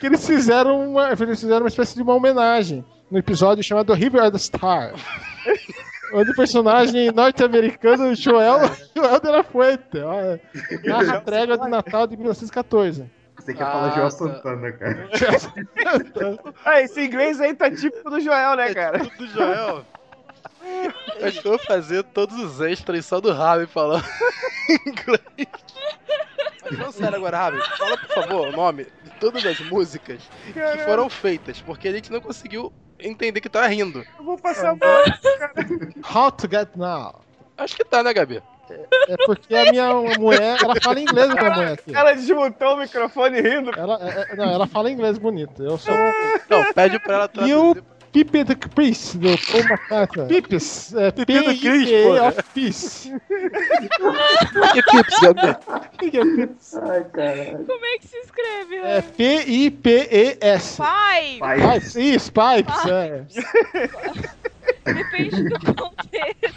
que 0.00 0.06
eles 0.06 0.26
fizeram 0.26 0.90
uma. 0.90 1.10
Eles 1.12 1.40
fizeram 1.40 1.62
uma 1.62 1.68
espécie 1.68 1.94
de 1.94 2.02
uma 2.02 2.14
homenagem 2.14 2.84
no 3.10 3.18
episódio 3.18 3.62
chamado 3.62 3.92
River 3.94 4.22
of 4.22 4.32
the 4.32 4.38
Star. 4.38 4.92
Onde 6.14 6.30
o 6.30 6.36
personagem 6.36 7.10
norte-americano 7.10 8.14
Joel, 8.14 8.60
Joel 8.94 9.20
de 9.20 9.28
la 9.28 9.42
Fuente 9.42 9.98
ó, 10.00 10.38
narra 10.84 11.16
a 11.16 11.20
trégua 11.20 11.58
de 11.58 11.68
Natal 11.68 12.06
de 12.06 12.16
1914. 12.16 13.04
Você 13.38 13.52
quer 13.52 13.64
Ah, 13.64 13.70
falar 13.72 13.90
Joel. 13.90 14.10
Santana, 14.10 14.72
cara. 14.72 15.08
Ah, 16.64 16.80
esse 16.80 17.04
inglês 17.04 17.40
aí 17.40 17.54
tá 17.54 17.70
típico 17.70 18.08
do 18.08 18.20
Joel, 18.20 18.56
né, 18.56 18.70
É 18.70 18.74
cara? 18.74 18.98
tudo 19.00 19.16
do 19.18 19.26
Joel. 19.28 19.84
Eu 21.18 21.26
acho 21.28 21.40
que 21.40 21.46
eu 21.46 21.52
vou 21.52 21.58
fazer 21.60 22.02
todos 22.04 22.38
os 22.38 22.60
extras 22.60 23.04
só 23.06 23.20
do 23.20 23.32
Raven 23.32 23.66
falando 23.66 24.04
inglês. 24.86 25.48
Mas 26.62 26.78
não 26.78 26.90
sério 26.92 27.16
agora, 27.16 27.36
Raven, 27.38 27.60
fala 27.78 27.96
por 27.96 28.08
favor 28.14 28.48
o 28.48 28.52
nome 28.52 28.84
de 29.04 29.10
todas 29.20 29.44
as 29.46 29.60
músicas 29.60 30.20
que 30.52 30.78
foram 30.84 31.08
feitas, 31.08 31.60
porque 31.60 31.88
a 31.88 31.92
gente 31.92 32.10
não 32.10 32.20
conseguiu 32.20 32.72
entender 32.98 33.40
que 33.40 33.48
tá 33.48 33.66
rindo. 33.66 34.04
Eu 34.18 34.24
vou 34.24 34.36
passar 34.38 34.74
mal. 34.76 35.04
How 36.14 36.32
to 36.32 36.48
Get 36.50 36.70
Now. 36.76 37.20
Acho 37.56 37.76
que 37.76 37.84
tá, 37.84 38.02
né, 38.02 38.12
Gabi? 38.12 38.42
É 38.68 39.16
porque 39.26 39.54
a 39.54 39.70
minha 39.70 39.94
mulher, 40.18 40.58
ela 40.60 40.74
fala 40.82 41.00
inglês, 41.00 41.30
a 41.30 41.34
minha 41.34 41.50
mulher 41.54 41.72
aqui. 41.74 41.94
Ela 41.94 42.12
desmontou 42.14 42.74
o 42.74 42.76
microfone 42.78 43.40
rindo. 43.40 43.70
Ela, 43.78 43.98
é- 44.02 44.32
é- 44.32 44.36
não, 44.36 44.44
ela 44.50 44.66
fala 44.66 44.90
inglês 44.90 45.16
bonito. 45.18 45.62
Eu 45.62 45.78
sou 45.78 45.94
Não, 46.50 46.72
pede 46.74 46.98
pra 46.98 47.14
ela 47.14 47.28
traduzir. 47.28 47.54
o 47.54 47.76
Pipe 48.16 48.44
the 48.44 48.56
Peace, 48.74 49.14
do 49.18 49.36
Paul 49.36 49.64
McCartney. 49.64 50.26
Pipes, 50.26 50.94
é 50.94 51.10
Pipi 51.10 51.34
do 51.34 51.44
Chris, 51.44 51.60
P-I-P-E 51.60 52.02
porra. 52.04 52.28
of 52.28 52.42
Peace. 52.54 53.12
Que 54.72 54.82
pips? 54.82 55.22
O 55.22 55.98
que 55.98 56.16
é 56.16 56.24
Pips? 56.24 56.74
Ai, 56.76 57.04
caralho. 57.12 57.66
Como 57.66 57.84
é 57.84 57.98
que 57.98 58.08
se 58.08 58.16
escreve? 58.16 58.76
É 58.76 59.02
P-I-P-E-S. 59.02 60.78
Pai! 60.78 61.36
Pai. 61.38 61.60
Pipes, 61.60 61.96
isso, 61.96 62.32
Pipes, 62.32 62.86
é. 62.86 63.26
Depende 64.94 65.48
do 65.50 65.74
contexto. 65.74 66.54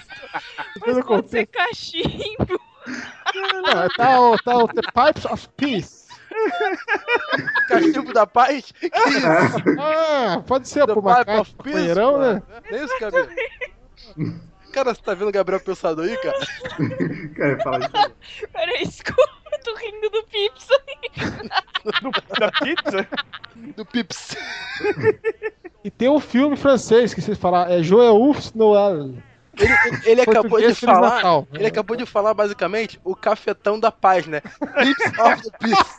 Mas 0.80 1.06
pode 1.06 1.30
ser 1.30 1.46
cachimbo. 1.48 2.62
Não, 3.36 3.90
tá, 3.98 4.22
o, 4.22 4.38
tá 4.38 4.58
o 4.60 4.68
The 4.70 4.82
Pipes 4.94 5.26
of 5.26 5.50
Peace. 5.58 5.99
Cachimbo 7.68 8.14
da 8.14 8.26
paz? 8.26 8.72
Que 8.72 8.88
isso? 8.88 9.28
Ah, 9.80 10.42
pode 10.46 10.68
ser 10.68 10.84
of 10.84 11.02
Peace, 11.02 11.56
companheirão, 11.56 12.14
pô. 12.14 12.18
né? 12.20 12.42
Não 12.72 12.78
é 12.78 12.84
isso, 12.84 13.00
Gabi? 13.00 14.40
Cara, 14.72 14.94
você 14.94 15.02
tá 15.02 15.14
vendo 15.16 15.30
o 15.30 15.32
Gabriel 15.32 15.60
Pensador 15.62 16.06
aí, 16.06 16.16
cara? 16.18 16.38
Cara, 17.36 17.60
fala 17.64 17.80
isso. 17.80 18.48
Peraí, 18.54 18.86
desculpa, 18.86 19.32
eu 19.52 19.60
tô 19.64 19.76
rindo 19.76 20.10
do 20.12 20.24
Pips 20.26 20.68
Da 22.40 22.52
pizza? 22.52 23.08
Do 23.76 23.86
Pips. 23.86 24.36
E 25.84 25.90
tem 25.90 26.08
um 26.08 26.20
filme 26.20 26.56
francês 26.56 27.16
que 27.16 27.22
vocês 27.22 27.38
falaram, 27.38 27.72
é 27.72 27.82
Joyeux 27.82 28.54
Noël. 28.54 28.96
Ele, 28.98 29.24
ele- 29.60 30.02
ele 30.06 30.22
acabou 30.22 30.60
de 30.60 30.74
falar. 30.76 31.16
Natal. 31.16 31.48
Ele 31.54 31.68
acabou 31.68 31.96
de 31.98 32.06
falar 32.06 32.34
basicamente 32.34 33.00
o 33.04 33.16
cafetão 33.16 33.80
da 33.80 33.92
paz, 33.92 34.26
né? 34.28 34.42
Pips 34.42 35.20
of 35.20 35.44
the 35.44 35.50
Peace. 35.60 35.98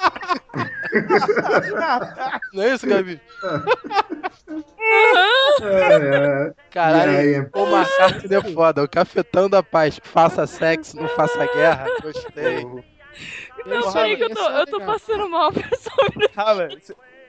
Não 2.52 2.62
é 2.62 2.74
isso, 2.74 2.86
Gabi? 2.86 3.20
É, 5.62 6.52
Caralho, 6.70 7.12
E 7.12 7.16
aí? 7.16 7.40
o 7.54 7.66
McCartney 7.66 8.38
é 8.38 8.42
foda. 8.52 8.82
O 8.82 8.88
cafetão 8.88 9.48
da 9.48 9.62
paz. 9.62 10.00
Faça 10.02 10.46
sexo, 10.46 10.96
não 10.96 11.08
faça 11.10 11.46
guerra. 11.54 11.86
Gostei. 12.02 12.66
Peraí 13.92 14.16
que 14.16 14.24
eu 14.24 14.30
tô, 14.34 14.50
é 14.50 14.60
eu 14.62 14.66
tô 14.66 14.80
passando 14.80 15.28
mal, 15.28 15.52
pessoal. 15.52 16.08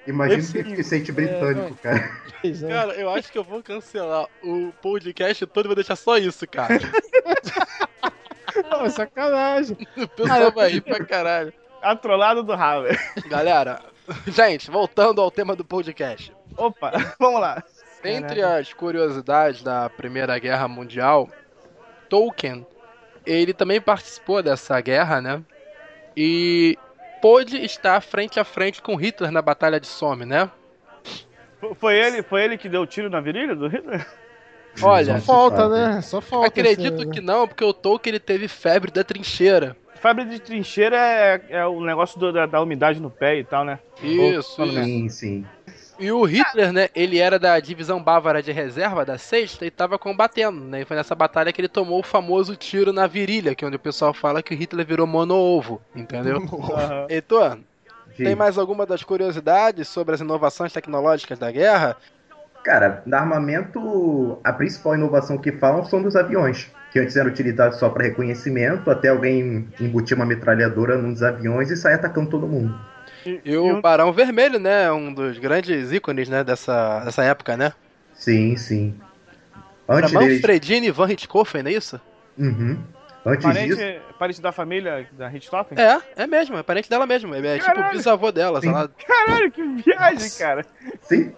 Imagina 0.07 0.39
Esse- 0.39 0.57
o 0.59 0.63
deficiente 0.63 1.11
britânico, 1.11 1.75
cara. 1.81 1.97
Né? 2.43 2.69
Cara, 2.69 2.93
eu 2.93 3.09
acho 3.11 3.31
que 3.31 3.37
eu 3.37 3.43
vou 3.43 3.61
cancelar 3.61 4.25
o 4.43 4.71
podcast 4.81 5.45
todo 5.45 5.65
e 5.65 5.67
vou 5.67 5.75
deixar 5.75 5.95
só 5.95 6.17
isso, 6.17 6.47
cara. 6.47 6.79
Não, 8.69 8.85
é 8.85 8.89
sacanagem. 8.89 9.77
O 9.97 10.07
pessoal 10.07 10.51
vai 10.51 10.69
rir 10.71 10.81
pra 10.81 11.03
caralho. 11.05 11.53
a 11.81 11.95
trollada 11.95 12.43
do 12.43 12.53
Rala. 12.55 12.89
Galera, 13.27 13.79
gente, 14.27 14.69
voltando 14.69 15.21
ao 15.21 15.31
tema 15.31 15.55
do 15.55 15.63
podcast. 15.63 16.33
Opa, 16.57 16.91
vamos 17.19 17.39
lá. 17.39 17.63
Entre 18.03 18.41
as 18.41 18.73
curiosidades 18.73 19.61
da 19.61 19.89
Primeira 19.89 20.37
Guerra 20.39 20.67
Mundial, 20.67 21.29
Tolkien, 22.09 22.65
ele 23.25 23.53
também 23.53 23.79
participou 23.79 24.41
dessa 24.41 24.81
guerra, 24.81 25.21
né? 25.21 25.41
E 26.17 26.77
pôde 27.21 27.57
estar 27.63 28.01
frente 28.01 28.39
a 28.39 28.43
frente 28.43 28.81
com 28.81 28.95
Hitler 28.95 29.31
na 29.31 29.41
Batalha 29.41 29.79
de 29.79 29.87
Somme, 29.87 30.25
né? 30.25 30.49
Foi 31.75 31.95
ele, 31.95 32.23
foi 32.23 32.43
ele 32.43 32.57
que 32.57 32.67
deu 32.67 32.81
o 32.81 32.87
tiro 32.87 33.09
na 33.09 33.21
virilha 33.21 33.55
do 33.55 33.67
Hitler? 33.67 34.05
Olha, 34.81 35.19
Só 35.19 35.25
falta, 35.33 35.69
né? 35.69 36.01
Só 36.01 36.21
falta. 36.21 36.47
acredito 36.47 37.01
esse- 37.03 37.11
que 37.11 37.21
não, 37.21 37.47
porque 37.47 37.63
o 37.63 37.73
Tolkien 37.73 38.11
ele 38.13 38.19
teve 38.19 38.47
febre 38.47 38.89
da 38.91 39.03
trincheira. 39.03 39.75
Febre 39.95 40.25
de 40.25 40.39
trincheira 40.39 40.95
é, 40.97 41.41
é 41.49 41.65
o 41.67 41.79
negócio 41.81 42.19
do- 42.19 42.31
da, 42.33 42.45
da 42.47 42.61
umidade 42.61 42.99
no 42.99 43.09
pé 43.11 43.37
e 43.37 43.43
tal, 43.43 43.63
né? 43.63 43.77
Isso, 44.01 44.55
Fala 44.55 44.71
isso. 44.71 44.83
Sim, 44.83 45.09
sim. 45.09 45.45
E 46.01 46.11
o 46.11 46.23
Hitler, 46.23 46.73
né, 46.73 46.89
ele 46.95 47.19
era 47.19 47.37
da 47.37 47.59
divisão 47.59 48.01
bávara 48.01 48.41
de 48.41 48.51
reserva, 48.51 49.05
da 49.05 49.19
sexta, 49.19 49.65
e 49.65 49.69
tava 49.69 49.99
combatendo, 49.99 50.59
né? 50.59 50.81
E 50.81 50.85
foi 50.85 50.97
nessa 50.97 51.13
batalha 51.13 51.53
que 51.53 51.61
ele 51.61 51.67
tomou 51.67 51.99
o 51.99 52.03
famoso 52.03 52.55
tiro 52.55 52.91
na 52.91 53.05
virilha, 53.05 53.53
que 53.53 53.63
é 53.63 53.67
onde 53.67 53.75
o 53.75 53.79
pessoal 53.79 54.11
fala 54.11 54.41
que 54.41 54.53
o 54.53 54.57
Hitler 54.57 54.83
virou 54.83 55.05
mono-ovo, 55.05 55.79
entendeu? 55.95 56.37
Aham. 56.73 57.05
Heitor, 57.07 57.59
tem 58.17 58.35
mais 58.35 58.57
alguma 58.57 58.83
das 58.83 59.03
curiosidades 59.03 59.87
sobre 59.87 60.15
as 60.15 60.21
inovações 60.21 60.73
tecnológicas 60.73 61.37
da 61.37 61.51
guerra? 61.51 61.95
Cara, 62.63 63.03
no 63.05 63.15
armamento, 63.15 64.39
a 64.43 64.53
principal 64.53 64.95
inovação 64.95 65.37
que 65.37 65.51
falam 65.51 65.85
são 65.85 66.01
dos 66.01 66.15
aviões, 66.15 66.71
que 66.91 66.99
antes 66.99 67.15
eram 67.15 67.29
utilizados 67.29 67.77
só 67.77 67.89
para 67.89 68.03
reconhecimento, 68.03 68.89
até 68.89 69.09
alguém 69.09 69.67
embutir 69.79 70.17
uma 70.17 70.25
metralhadora 70.25 70.97
num 70.97 71.13
dos 71.13 71.23
aviões 71.23 71.69
e 71.69 71.77
sair 71.77 71.93
atacando 71.93 72.29
todo 72.29 72.47
mundo. 72.47 72.75
E 73.25 73.55
o 73.55 73.81
Barão 73.81 74.11
Vermelho, 74.11 74.59
né, 74.59 74.91
um 74.91 75.13
dos 75.13 75.37
grandes 75.37 75.91
ícones, 75.91 76.27
né, 76.29 76.43
dessa, 76.43 77.01
dessa 77.01 77.23
época, 77.23 77.55
né? 77.55 77.73
Sim, 78.13 78.55
sim. 78.55 78.95
Era 79.87 79.99
Antes 79.99 80.11
dele... 80.11 80.35
Manfredini 80.35 80.91
Van 80.91 81.05
Richthofen, 81.05 81.63
não 81.63 81.71
é 81.71 81.73
isso? 81.73 81.99
Uhum. 82.37 82.79
Antes 83.25 83.53
disso, 83.53 83.77
Parente, 83.77 84.01
parente 84.17 84.41
da 84.41 84.51
família 84.51 85.07
da 85.11 85.27
Richthofen? 85.27 85.77
É, 85.77 86.01
é 86.15 86.27
mesmo, 86.27 86.57
é 86.57 86.63
parente 86.63 86.89
dela 86.89 87.05
mesmo, 87.05 87.35
é, 87.35 87.39
é 87.39 87.59
tipo 87.59 87.89
bisavô 87.91 88.31
dela, 88.31 88.59
sei 88.61 88.69
Sim. 88.69 88.75
lá, 88.75 88.89
Caralho, 89.07 89.51
que 89.51 89.63
viagem, 89.63 90.29
cara. 90.39 90.65
sim, 91.01 91.31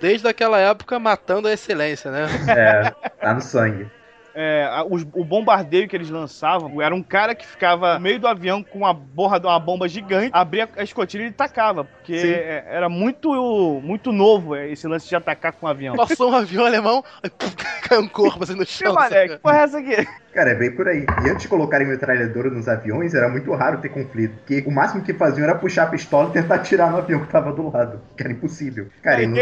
desde 0.00 0.26
aquela 0.26 0.58
época 0.58 0.98
matando 0.98 1.48
a 1.48 1.52
excelência, 1.52 2.10
né? 2.10 2.26
é, 2.48 2.90
tá 3.20 3.34
no 3.34 3.40
sangue. 3.42 3.90
É, 4.34 4.66
os- 4.88 5.06
o 5.12 5.24
bombardeio 5.24 5.86
que 5.88 5.94
eles 5.96 6.08
lançavam 6.08 6.80
era 6.80 6.94
um 6.94 7.02
cara 7.02 7.34
que 7.34 7.46
ficava 7.46 7.94
no 7.94 8.00
meio 8.00 8.18
do 8.18 8.26
avião 8.26 8.62
com 8.62 8.78
uma 8.78 8.94
borra 8.94 9.38
de 9.38 9.46
uma 9.46 9.58
bomba 9.60 9.86
gigante, 9.88 10.30
abria 10.32 10.68
a 10.76 10.82
escotilha 10.82 11.24
e 11.26 11.30
tacava, 11.32 11.84
porque 11.84 12.14
é, 12.14 12.64
era 12.68 12.88
muito, 12.88 13.30
muito 13.82 14.10
novo 14.12 14.54
é, 14.56 14.70
esse 14.70 14.86
lance 14.86 15.08
de 15.08 15.14
atacar 15.16 15.52
com 15.52 15.66
um 15.66 15.68
avião. 15.68 15.94
Passou 15.96 16.30
um 16.30 16.36
avião 16.36 16.64
alemão, 16.64 17.04
caiu 17.82 18.02
um 18.02 18.08
corpo 18.08 18.42
assim 18.44 18.54
no 18.54 18.64
Que 18.64 18.72
chão. 18.72 18.94
mané, 18.94 19.22
que 19.22 19.28
saca? 19.28 19.40
porra 19.40 19.56
é 19.58 19.62
essa 19.62 19.78
aqui? 19.78 20.08
Cara, 20.32 20.50
é 20.52 20.54
bem 20.54 20.74
por 20.74 20.88
aí. 20.88 21.04
E 21.26 21.28
antes 21.28 21.42
de 21.42 21.48
colocarem 21.48 21.86
metralhadora 21.86 22.48
nos 22.48 22.66
aviões, 22.66 23.12
era 23.14 23.28
muito 23.28 23.52
raro 23.54 23.82
ter 23.82 23.90
conflito. 23.90 24.34
Porque 24.38 24.64
o 24.66 24.70
máximo 24.70 25.02
que 25.04 25.12
faziam 25.12 25.44
era 25.44 25.54
puxar 25.54 25.82
a 25.82 25.86
pistola 25.88 26.30
e 26.30 26.32
tentar 26.32 26.54
atirar 26.54 26.90
no 26.90 26.96
avião 26.96 27.20
que 27.20 27.30
tava 27.30 27.52
do 27.52 27.70
lado. 27.70 28.00
Que 28.16 28.22
era 28.22 28.32
impossível. 28.32 28.86
Cara, 29.02 29.22
e, 29.22 29.26
não- 29.26 29.36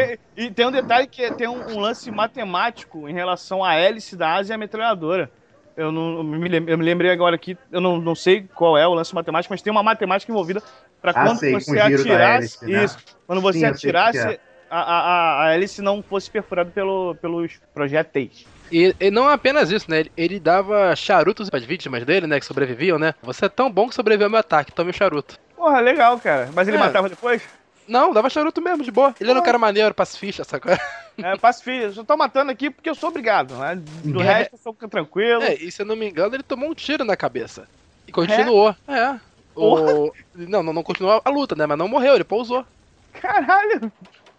e 0.45 0.51
tem 0.51 0.67
um 0.67 0.71
detalhe 0.71 1.07
que 1.07 1.23
é- 1.23 1.31
tem 1.31 1.49
um, 1.49 1.77
um 1.77 1.81
lance 1.81 2.11
matemático 2.11 3.09
em 3.09 3.13
relação 3.13 3.65
à 3.65 3.75
hélice 3.75 4.17
da 4.17 4.35
asa 4.35 4.53
e 4.53 4.55
a 4.55 4.59
metralhadora. 4.59 5.31
Eu 5.77 5.91
não 5.93 6.19
eu 6.19 6.25
me, 6.25 6.49
eu 6.67 6.79
me 6.79 6.85
lembrei 6.85 7.11
agora 7.11 7.35
aqui, 7.37 7.57
eu 7.71 7.81
não, 7.81 7.99
não 7.99 8.15
sei 8.15 8.47
qual 8.55 8.77
é 8.77 8.87
o 8.87 8.95
lance 8.95 9.15
matemático, 9.15 9.53
mas 9.53 9.63
tem 9.63 9.71
uma 9.71 9.83
matemática 9.83 10.31
envolvida 10.31 10.63
para 11.01 11.13
Ah, 11.13 11.25
quando 11.25 11.39
sei, 11.39 11.53
você 11.53 11.79
atirasse. 11.79 12.59
hélice, 12.59 12.67
né? 12.67 12.85
Isso. 12.85 12.99
Quando 13.27 13.41
você 13.41 13.61
Sim, 13.61 13.65
atirasse, 13.67 14.19
é. 14.19 14.41
a, 14.69 14.81
a, 14.81 14.99
a- 15.01 15.45
a 15.47 15.55
hélice 15.55 15.81
não 15.81 16.03
fosse 16.03 16.31
perfurada 16.31 16.71
pelo, 16.71 17.15
pelos 17.17 17.59
projéteis. 17.73 18.47
E, 18.71 18.95
e 19.01 19.11
não 19.11 19.29
apenas 19.29 19.71
isso, 19.71 19.91
né? 19.91 20.01
Ele, 20.01 20.13
ele 20.17 20.41
dava 20.41 20.95
charutos 20.95 21.49
para 21.49 21.59
as 21.59 21.65
vítimas 21.65 22.05
dele, 22.05 22.27
né? 22.27 22.39
Que 22.39 22.47
sobreviviam, 22.47 22.99
né? 22.99 23.15
Você 23.23 23.47
é 23.47 23.49
tão 23.49 23.71
bom 23.71 23.89
que 23.89 23.95
sobreviveu 23.95 24.27
ao 24.27 24.31
meu 24.31 24.41
ataque, 24.41 24.73
tome 24.73 24.91
o 24.91 24.95
charuto. 24.95 25.37
Porra, 25.57 25.81
legal, 25.81 26.19
cara. 26.21 26.51
Mas 26.55 26.69
ele 26.69 26.77
É. 26.77 26.81
matava 26.81 27.09
depois? 27.09 27.43
Não, 27.91 28.13
dava 28.13 28.31
charuto 28.31 28.63
mesmo, 28.63 28.85
de 28.85 28.91
boa. 28.93 29.13
Ele 29.21 29.31
era 29.31 29.41
um 29.41 29.43
cara 29.43 29.59
maneiro, 29.59 29.93
pacifista, 29.93 30.45
sacou? 30.45 30.73
É, 31.19 31.37
pacifista. 31.37 31.87
Eu 31.87 31.93
só 31.93 32.05
tô 32.05 32.17
matando 32.17 32.53
aqui 32.53 32.71
porque 32.71 32.89
eu 32.89 32.95
sou 32.95 33.11
obrigado, 33.11 33.57
né? 33.57 33.75
Do 34.05 34.23
É. 34.23 34.25
resto, 34.25 34.55
eu 34.55 34.59
sou 34.59 34.73
tranquilo. 34.73 35.43
É, 35.43 35.55
e 35.55 35.71
se 35.73 35.83
eu 35.83 35.87
não 35.87 35.97
me 35.97 36.09
engano, 36.09 36.37
ele 36.37 36.43
tomou 36.45 36.71
um 36.71 36.75
tiro 36.75 37.05
na 37.05 37.17
cabeça. 37.17 37.69
E 38.07 38.13
continuou. 38.13 38.75
É. 38.87 39.19
O... 39.57 40.13
Não, 40.37 40.63
não, 40.63 40.73
não 40.73 40.83
continuou 40.85 41.21
a 41.25 41.29
luta, 41.31 41.57
né? 41.57 41.67
Mas 41.67 41.77
não 41.77 41.89
morreu, 41.89 42.15
ele 42.15 42.23
pousou. 42.25 42.65
Caralho! 43.13 43.91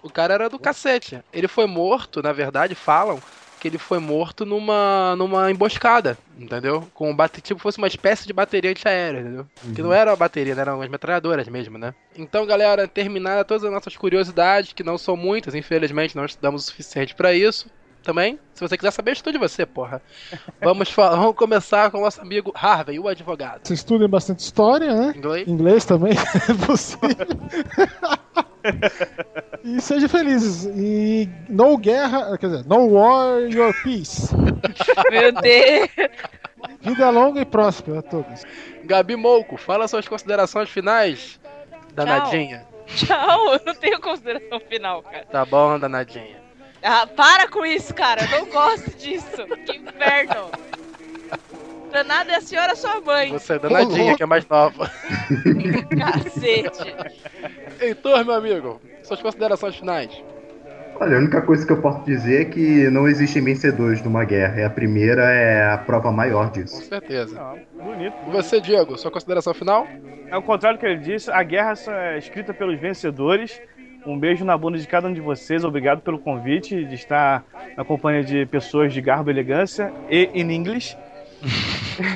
O 0.01 0.09
cara 0.09 0.33
era 0.33 0.49
do 0.49 0.57
cacete. 0.57 1.19
Ele 1.33 1.47
foi 1.47 1.67
morto, 1.67 2.23
na 2.23 2.31
verdade, 2.31 2.73
falam 2.73 3.19
que 3.61 3.67
ele 3.67 3.77
foi 3.77 3.99
morto 3.99 4.43
numa, 4.43 5.15
numa 5.15 5.51
emboscada, 5.51 6.17
entendeu? 6.35 6.87
Com 6.95 7.11
um 7.11 7.15
bate, 7.15 7.39
tipo 7.41 7.59
fosse 7.61 7.77
uma 7.77 7.87
espécie 7.87 8.25
de 8.25 8.33
bateria 8.33 8.71
antiaérea, 8.71 9.19
entendeu? 9.19 9.45
Que 9.75 9.83
não 9.83 9.93
era 9.93 10.09
uma 10.09 10.17
bateria, 10.17 10.55
né? 10.55 10.61
eram 10.61 10.81
as 10.81 10.89
metralhadoras 10.89 11.47
mesmo, 11.47 11.77
né? 11.77 11.93
Então, 12.17 12.43
galera, 12.47 12.87
terminadas 12.87 13.45
todas 13.45 13.63
as 13.63 13.71
nossas 13.71 13.95
curiosidades, 13.95 14.73
que 14.73 14.83
não 14.83 14.97
são 14.97 15.15
muitas, 15.15 15.53
infelizmente 15.53 16.15
não 16.15 16.25
estudamos 16.25 16.63
o 16.63 16.65
suficiente 16.67 17.13
pra 17.13 17.35
isso. 17.35 17.67
Também, 18.01 18.39
se 18.55 18.67
você 18.67 18.75
quiser 18.75 18.89
saber, 18.89 19.11
estude 19.11 19.37
você, 19.37 19.63
porra. 19.63 20.01
Vamos, 20.59 20.89
fa- 20.89 21.11
vamos 21.15 21.35
começar 21.35 21.91
com 21.91 21.99
o 21.99 22.01
nosso 22.01 22.19
amigo 22.19 22.51
Harvey, 22.55 22.97
o 22.97 23.07
advogado. 23.07 23.59
Vocês 23.63 23.77
estudem 23.79 24.09
bastante 24.09 24.39
história, 24.39 24.91
né? 24.91 25.13
Inglês? 25.15 25.47
Inglês 25.47 25.85
também, 25.85 26.13
é 26.49 26.65
possível. 26.65 27.27
e 29.63 29.81
sejam 29.81 30.09
felizes. 30.09 30.65
E 30.75 31.29
no 31.49 31.77
guerra, 31.77 32.37
quer 32.37 32.47
dizer, 32.47 32.65
no 32.65 32.87
war, 32.87 33.39
your 33.41 33.73
peace. 33.83 34.33
Meu 35.09 35.31
Deus. 35.33 35.89
Vida 36.81 37.09
longa 37.09 37.41
e 37.41 37.45
próspera 37.45 37.99
a 37.99 38.01
todos. 38.03 38.43
Gabi 38.83 39.15
Mouco, 39.15 39.57
fala 39.57 39.87
suas 39.87 40.07
considerações 40.07 40.69
finais, 40.69 41.39
danadinha. 41.93 42.65
Tchau, 42.87 43.53
eu 43.53 43.61
não 43.65 43.75
tenho 43.75 43.99
consideração 43.99 44.59
final, 44.59 45.01
cara. 45.03 45.25
Tá 45.25 45.45
bom, 45.45 45.79
danadinha. 45.79 46.41
Ah, 46.83 47.07
para 47.07 47.47
com 47.47 47.65
isso, 47.65 47.93
cara. 47.93 48.23
Eu 48.23 48.39
não 48.39 48.45
gosto 48.47 48.89
disso. 48.97 49.45
Que 49.65 49.77
inferno. 49.77 50.49
Danada 51.91 52.31
é 52.31 52.35
a 52.35 52.41
senhora 52.41 52.75
sua 52.75 53.01
mãe. 53.01 53.31
Você 53.31 53.53
é 53.53 53.59
danadinha, 53.59 54.15
que 54.15 54.23
é 54.23 54.25
mais 54.25 54.47
nova. 54.47 54.89
Cacete. 55.97 56.95
Heitor, 57.81 58.23
meu 58.23 58.35
amigo, 58.35 58.79
suas 59.03 59.21
considerações 59.21 59.75
finais. 59.75 60.23
Olha, 60.99 61.15
a 61.15 61.19
única 61.19 61.41
coisa 61.41 61.65
que 61.65 61.71
eu 61.71 61.81
posso 61.81 62.05
dizer 62.05 62.41
é 62.41 62.45
que 62.45 62.87
não 62.91 63.07
existem 63.07 63.43
vencedores 63.43 64.03
numa 64.03 64.23
guerra. 64.23 64.61
E 64.61 64.63
a 64.63 64.69
primeira 64.69 65.23
é 65.23 65.73
a 65.73 65.77
prova 65.79 66.11
maior 66.11 66.51
Com 66.51 66.61
disso. 66.61 66.79
certeza. 66.83 67.41
Ah, 67.41 67.55
bonito. 67.83 68.13
E 68.27 68.31
você, 68.31 68.61
Diego, 68.61 68.95
sua 68.99 69.09
consideração 69.09 69.51
final? 69.51 69.87
Ao 70.29 70.43
contrário 70.43 70.77
do 70.77 70.81
que 70.81 70.85
ele 70.85 70.99
disse, 70.99 71.31
a 71.31 71.41
guerra 71.41 71.73
é 71.87 72.17
escrita 72.19 72.53
pelos 72.53 72.79
vencedores. 72.79 73.59
Um 74.05 74.17
beijo 74.17 74.45
na 74.45 74.55
bunda 74.55 74.77
de 74.77 74.87
cada 74.87 75.07
um 75.07 75.13
de 75.13 75.21
vocês. 75.21 75.63
Obrigado 75.63 76.01
pelo 76.01 76.19
convite 76.19 76.85
de 76.85 76.93
estar 76.93 77.43
na 77.75 77.83
companhia 77.83 78.23
de 78.23 78.45
pessoas 78.45 78.93
de 78.93 79.01
garbo 79.01 79.31
e 79.31 79.33
elegância 79.33 79.91
e 80.07 80.29
em 80.35 80.51
inglês. 80.51 80.95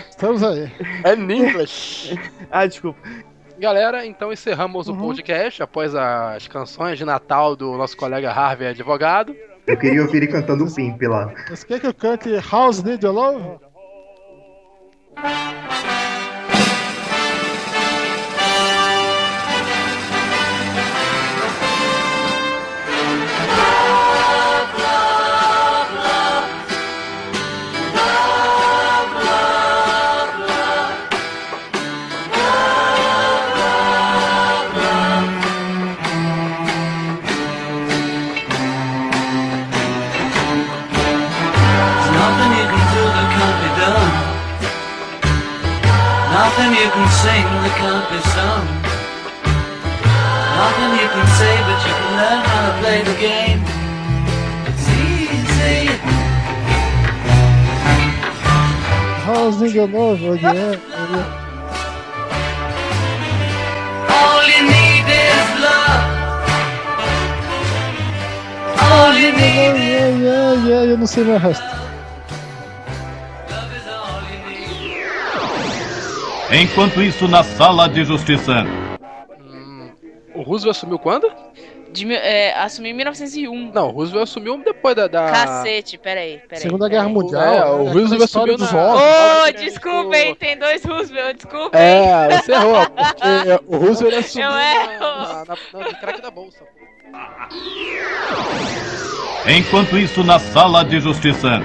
Estamos 0.09 0.43
aí. 0.43 0.69
É 1.03 1.13
English. 1.13 2.15
Ah, 2.51 2.67
desculpa. 2.67 2.99
Galera, 3.57 4.05
então 4.05 4.33
encerramos 4.33 4.89
o 4.89 4.95
podcast 4.95 5.63
após 5.63 5.95
as 5.95 6.47
canções 6.47 6.97
de 6.97 7.05
Natal 7.05 7.55
do 7.55 7.77
nosso 7.77 7.95
colega 7.95 8.31
Harvey 8.31 8.67
advogado. 8.67 9.35
Eu 9.65 9.77
queria 9.77 10.01
ouvir 10.01 10.17
ele 10.17 10.27
cantando 10.27 10.65
o 10.65 10.73
Pimp 10.73 11.01
lá. 11.03 11.33
Você 11.49 11.65
quer 11.65 11.79
que 11.79 11.87
eu 11.87 11.93
cante 11.93 12.29
House 12.51 12.83
Need 12.83 13.03
Your 13.05 13.15
Love? 13.15 13.59
Eu 70.95 70.99
não 70.99 71.07
sei 71.07 71.23
mais 71.25 71.43
o 71.43 71.47
resto. 71.47 71.65
Enquanto 76.51 77.01
isso, 77.01 77.27
na 77.27 77.43
sala 77.43 77.89
de 77.89 78.05
justiça. 78.05 78.63
Roosevelt 80.33 80.77
assumiu 80.77 80.99
quando? 80.99 81.31
De, 81.91 82.13
é, 82.13 82.53
assumiu 82.57 82.91
em 82.91 82.93
1901. 82.93 83.71
Não, 83.73 83.87
o 83.87 83.91
Roosevelt 83.91 84.23
assumiu 84.23 84.57
depois 84.63 84.95
da. 84.95 85.07
da... 85.07 85.31
Cacete, 85.31 85.97
peraí, 85.97 86.41
peraí. 86.47 86.61
Segunda. 86.61 86.87
Guerra 86.87 87.09
Mundial. 87.09 87.43
É, 87.43 87.65
o 87.71 87.83
né, 87.85 87.91
Roosevelt 87.91 88.29
subiu 88.29 88.57
dos 88.57 88.71
na- 88.71 88.79
ovos. 88.79 89.01
Ô, 89.01 90.13
hein? 90.13 90.35
Tem 90.35 90.57
dois 90.57 90.83
Roosevelt, 90.85 91.35
desculpa, 91.37 91.77
hein? 91.77 92.29
É, 92.31 92.41
você 92.41 92.51
errou, 92.53 92.85
porque 92.89 93.63
o 93.67 93.77
Roosevelt 93.77 94.25
assumiu 94.25 94.47
Eu 94.47 94.53
na, 94.53 94.73
erro. 94.73 94.99
na, 94.99 95.45
na, 95.45 95.57
na, 95.73 95.89
no 95.89 95.95
crack 95.97 96.21
da 96.21 96.31
bolsa. 96.31 96.65
Enquanto 99.47 99.95
isso, 99.95 100.23
na 100.23 100.39
sala 100.39 100.83
de 100.83 100.99
justiça. 100.99 101.59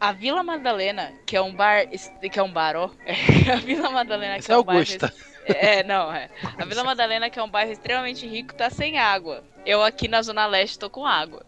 A 0.00 0.10
Vila 0.10 0.42
Madalena, 0.42 1.12
que 1.24 1.36
é 1.36 1.40
um 1.40 1.54
bar. 1.54 1.86
que 1.88 2.38
é 2.38 2.42
um 2.42 2.52
bar, 2.52 2.74
ó. 2.74 2.90
a 3.52 3.56
Vila 3.56 3.88
Madalena, 3.88 4.34
que 4.34 4.40
Essa 4.40 4.52
é 4.52 4.56
é 4.56 4.58
um 4.58 4.64
bairro. 4.64 4.80
Augusta. 4.80 5.14
É, 5.46 5.84
não, 5.84 6.12
é. 6.12 6.28
A 6.58 6.64
Vila 6.64 6.82
Madalena, 6.82 7.30
que 7.30 7.38
é 7.38 7.42
um 7.42 7.48
bairro 7.48 7.70
extremamente 7.70 8.26
rico, 8.26 8.52
tá 8.52 8.68
sem 8.68 8.98
água. 8.98 9.44
Eu 9.64 9.80
aqui 9.82 10.08
na 10.08 10.22
Zona 10.22 10.44
Leste 10.46 10.76
tô 10.76 10.90
com 10.90 11.06
água. 11.06 11.46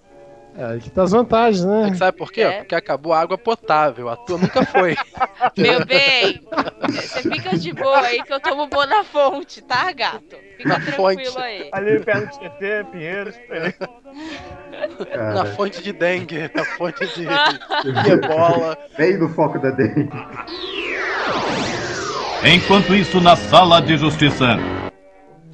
É, 0.59 0.77
aqui 0.77 0.90
tá 0.90 1.03
as 1.03 1.11
vantagens, 1.11 1.62
É 1.64 1.69
né? 1.69 1.90
que 1.90 1.97
sabe 1.99 2.16
por 2.16 2.33
quê? 2.33 2.40
É. 2.40 2.59
Porque 2.61 2.75
acabou 2.75 3.12
a 3.12 3.21
água 3.21 3.37
potável. 3.37 4.09
A 4.09 4.16
tua 4.16 4.38
nunca 4.38 4.64
foi. 4.64 4.97
Meu 5.57 5.85
bem, 5.85 6.42
você 6.88 7.23
fica 7.23 7.59
de 7.59 7.73
boa 7.75 8.01
aí 8.01 8.23
que 8.23 8.33
eu 8.33 8.40
tomo 8.40 8.66
boa 8.66 8.87
na 8.87 9.05
fonte, 9.05 9.61
tá, 9.62 9.92
gato? 9.92 10.37
Fica 10.57 10.69
Na 10.71 10.81
tranquilo 10.81 11.33
fonte. 11.33 11.42
aí. 11.45 11.69
Ali 11.73 12.01
perto 12.01 12.33
de 12.33 12.38
Tietê, 12.38 12.85
Pinheiros. 12.90 13.35
Cara, 15.12 15.35
na 15.35 15.45
fonte 15.45 15.83
de 15.83 15.92
dengue, 15.92 16.51
na 16.55 16.64
fonte 16.64 17.07
de, 17.07 17.27
de 18.03 18.11
ebola. 18.11 18.79
Bem 18.97 19.19
no 19.19 19.29
foco 19.29 19.59
da 19.59 19.71
dengue. 19.71 20.09
Enquanto 22.45 22.95
isso, 22.95 23.21
na 23.21 23.37
sala 23.37 23.81
de 23.83 23.97
justiça. 23.99 24.57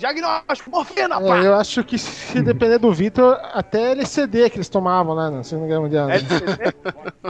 Diagnóstico, 0.03 0.69
morfina, 0.69 1.15
É, 1.15 1.29
pá! 1.29 1.39
eu 1.39 1.55
acho 1.55 1.85
que 1.85 1.97
se 1.97 2.43
depender 2.43 2.79
do 2.79 2.93
Vitor, 2.93 3.39
até 3.55 3.93
LCD 3.93 4.51
que 4.51 4.57
eles 4.57 4.69
tomavam 4.69 5.15
lá 5.15 5.31
na 5.31 5.45
Segunda 5.45 5.69
Guerra 5.69 5.81
Mundial. 5.81 6.07
né? 6.09 6.17
LCD? 6.17 6.75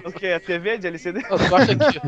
o 0.07 0.13
que? 0.13 0.27
É 0.27 0.39
TV 0.39 0.79
de 0.79 0.87
LCD? 0.87 1.23
Eu 1.29 1.37
acho 1.57 1.77
que 1.77 2.01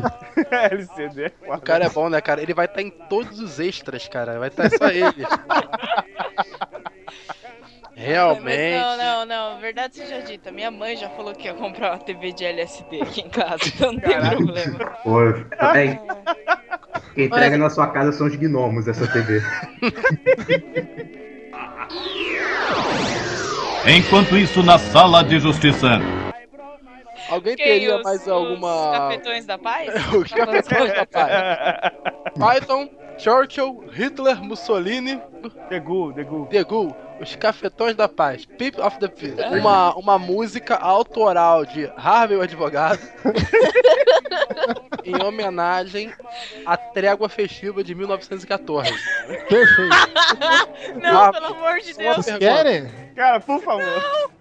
LCD. 0.75 1.31
o 1.47 1.61
cara 1.61 1.85
é 1.85 1.89
bom, 1.89 2.09
né, 2.09 2.19
cara? 2.19 2.41
Ele 2.41 2.55
vai 2.55 2.65
estar 2.65 2.81
em 2.81 2.89
todos 2.89 3.39
os 3.39 3.59
extras, 3.59 4.07
cara. 4.07 4.39
Vai 4.39 4.47
estar 4.49 4.67
só 4.71 4.87
ele. 4.87 5.13
Realmente. 7.95 8.77
Não, 8.77 8.97
não, 8.97 9.25
não. 9.25 9.59
Verdade 9.59 9.95
seja 9.95 10.21
dita. 10.21 10.51
Minha 10.51 10.69
mãe 10.69 10.97
já 10.97 11.09
falou 11.09 11.33
que 11.33 11.47
ia 11.47 11.53
comprar 11.53 11.91
uma 11.91 11.97
TV 11.99 12.33
de 12.33 12.43
LSD 12.45 13.01
aqui 13.01 13.21
em 13.21 13.29
casa, 13.29 13.59
então 13.65 13.93
não 13.93 13.99
tem 14.01 14.19
problema. 14.19 14.79
Pô, 15.03 15.21
é, 15.23 15.99
quem 17.15 17.25
entrega 17.25 17.57
na 17.57 17.69
sua 17.69 17.87
casa 17.87 18.11
são 18.11 18.27
os 18.27 18.35
gnomos, 18.35 18.87
essa 18.87 19.07
TV. 19.07 19.41
Enquanto 23.87 24.35
isso, 24.37 24.63
na 24.63 24.77
sala 24.77 25.23
de 25.23 25.39
justiça. 25.39 25.87
Alguém 27.29 27.55
Quem, 27.55 27.65
teria 27.65 27.97
os- 27.97 28.03
mais 28.03 28.21
Os 28.21 28.27
alguma. 28.27 28.91
cafetões 28.91 29.45
da 29.45 29.57
paz? 29.57 29.89
Os 30.13 30.31
cafetões 30.31 30.93
da 30.93 31.05
paz. 31.05 31.91
Python, 32.37 32.89
Churchill, 33.17 33.83
Hitler, 33.91 34.43
Mussolini, 34.43 35.19
The 35.69 35.79
Ghoul, 35.79 36.13
The 36.13 36.63
os 37.19 37.35
cafetões 37.35 37.95
da 37.95 38.07
paz, 38.07 38.45
Pip 38.45 38.79
of 38.79 38.99
the 38.99 39.07
Peace. 39.07 39.35
Uma, 39.59 39.95
uma 39.95 40.19
música 40.19 40.75
autoral 40.75 41.65
de 41.65 41.89
Harvey 41.95 42.37
o 42.37 42.41
Advogado. 42.41 42.99
em 45.03 45.23
homenagem 45.23 46.11
à 46.65 46.75
trégua 46.75 47.29
festiva 47.29 47.83
de 47.83 47.93
1914. 47.93 48.91
Perfeito. 49.47 49.95
Não, 51.01 51.21
Ah, 51.23 51.31
pelo 51.31 51.45
amor 51.45 51.79
de 51.79 51.93
Deus. 51.93 52.15
Vocês 52.17 52.37
querem? 52.37 52.89
Cara, 53.15 53.39
por 53.39 53.61
favor. 53.61 54.31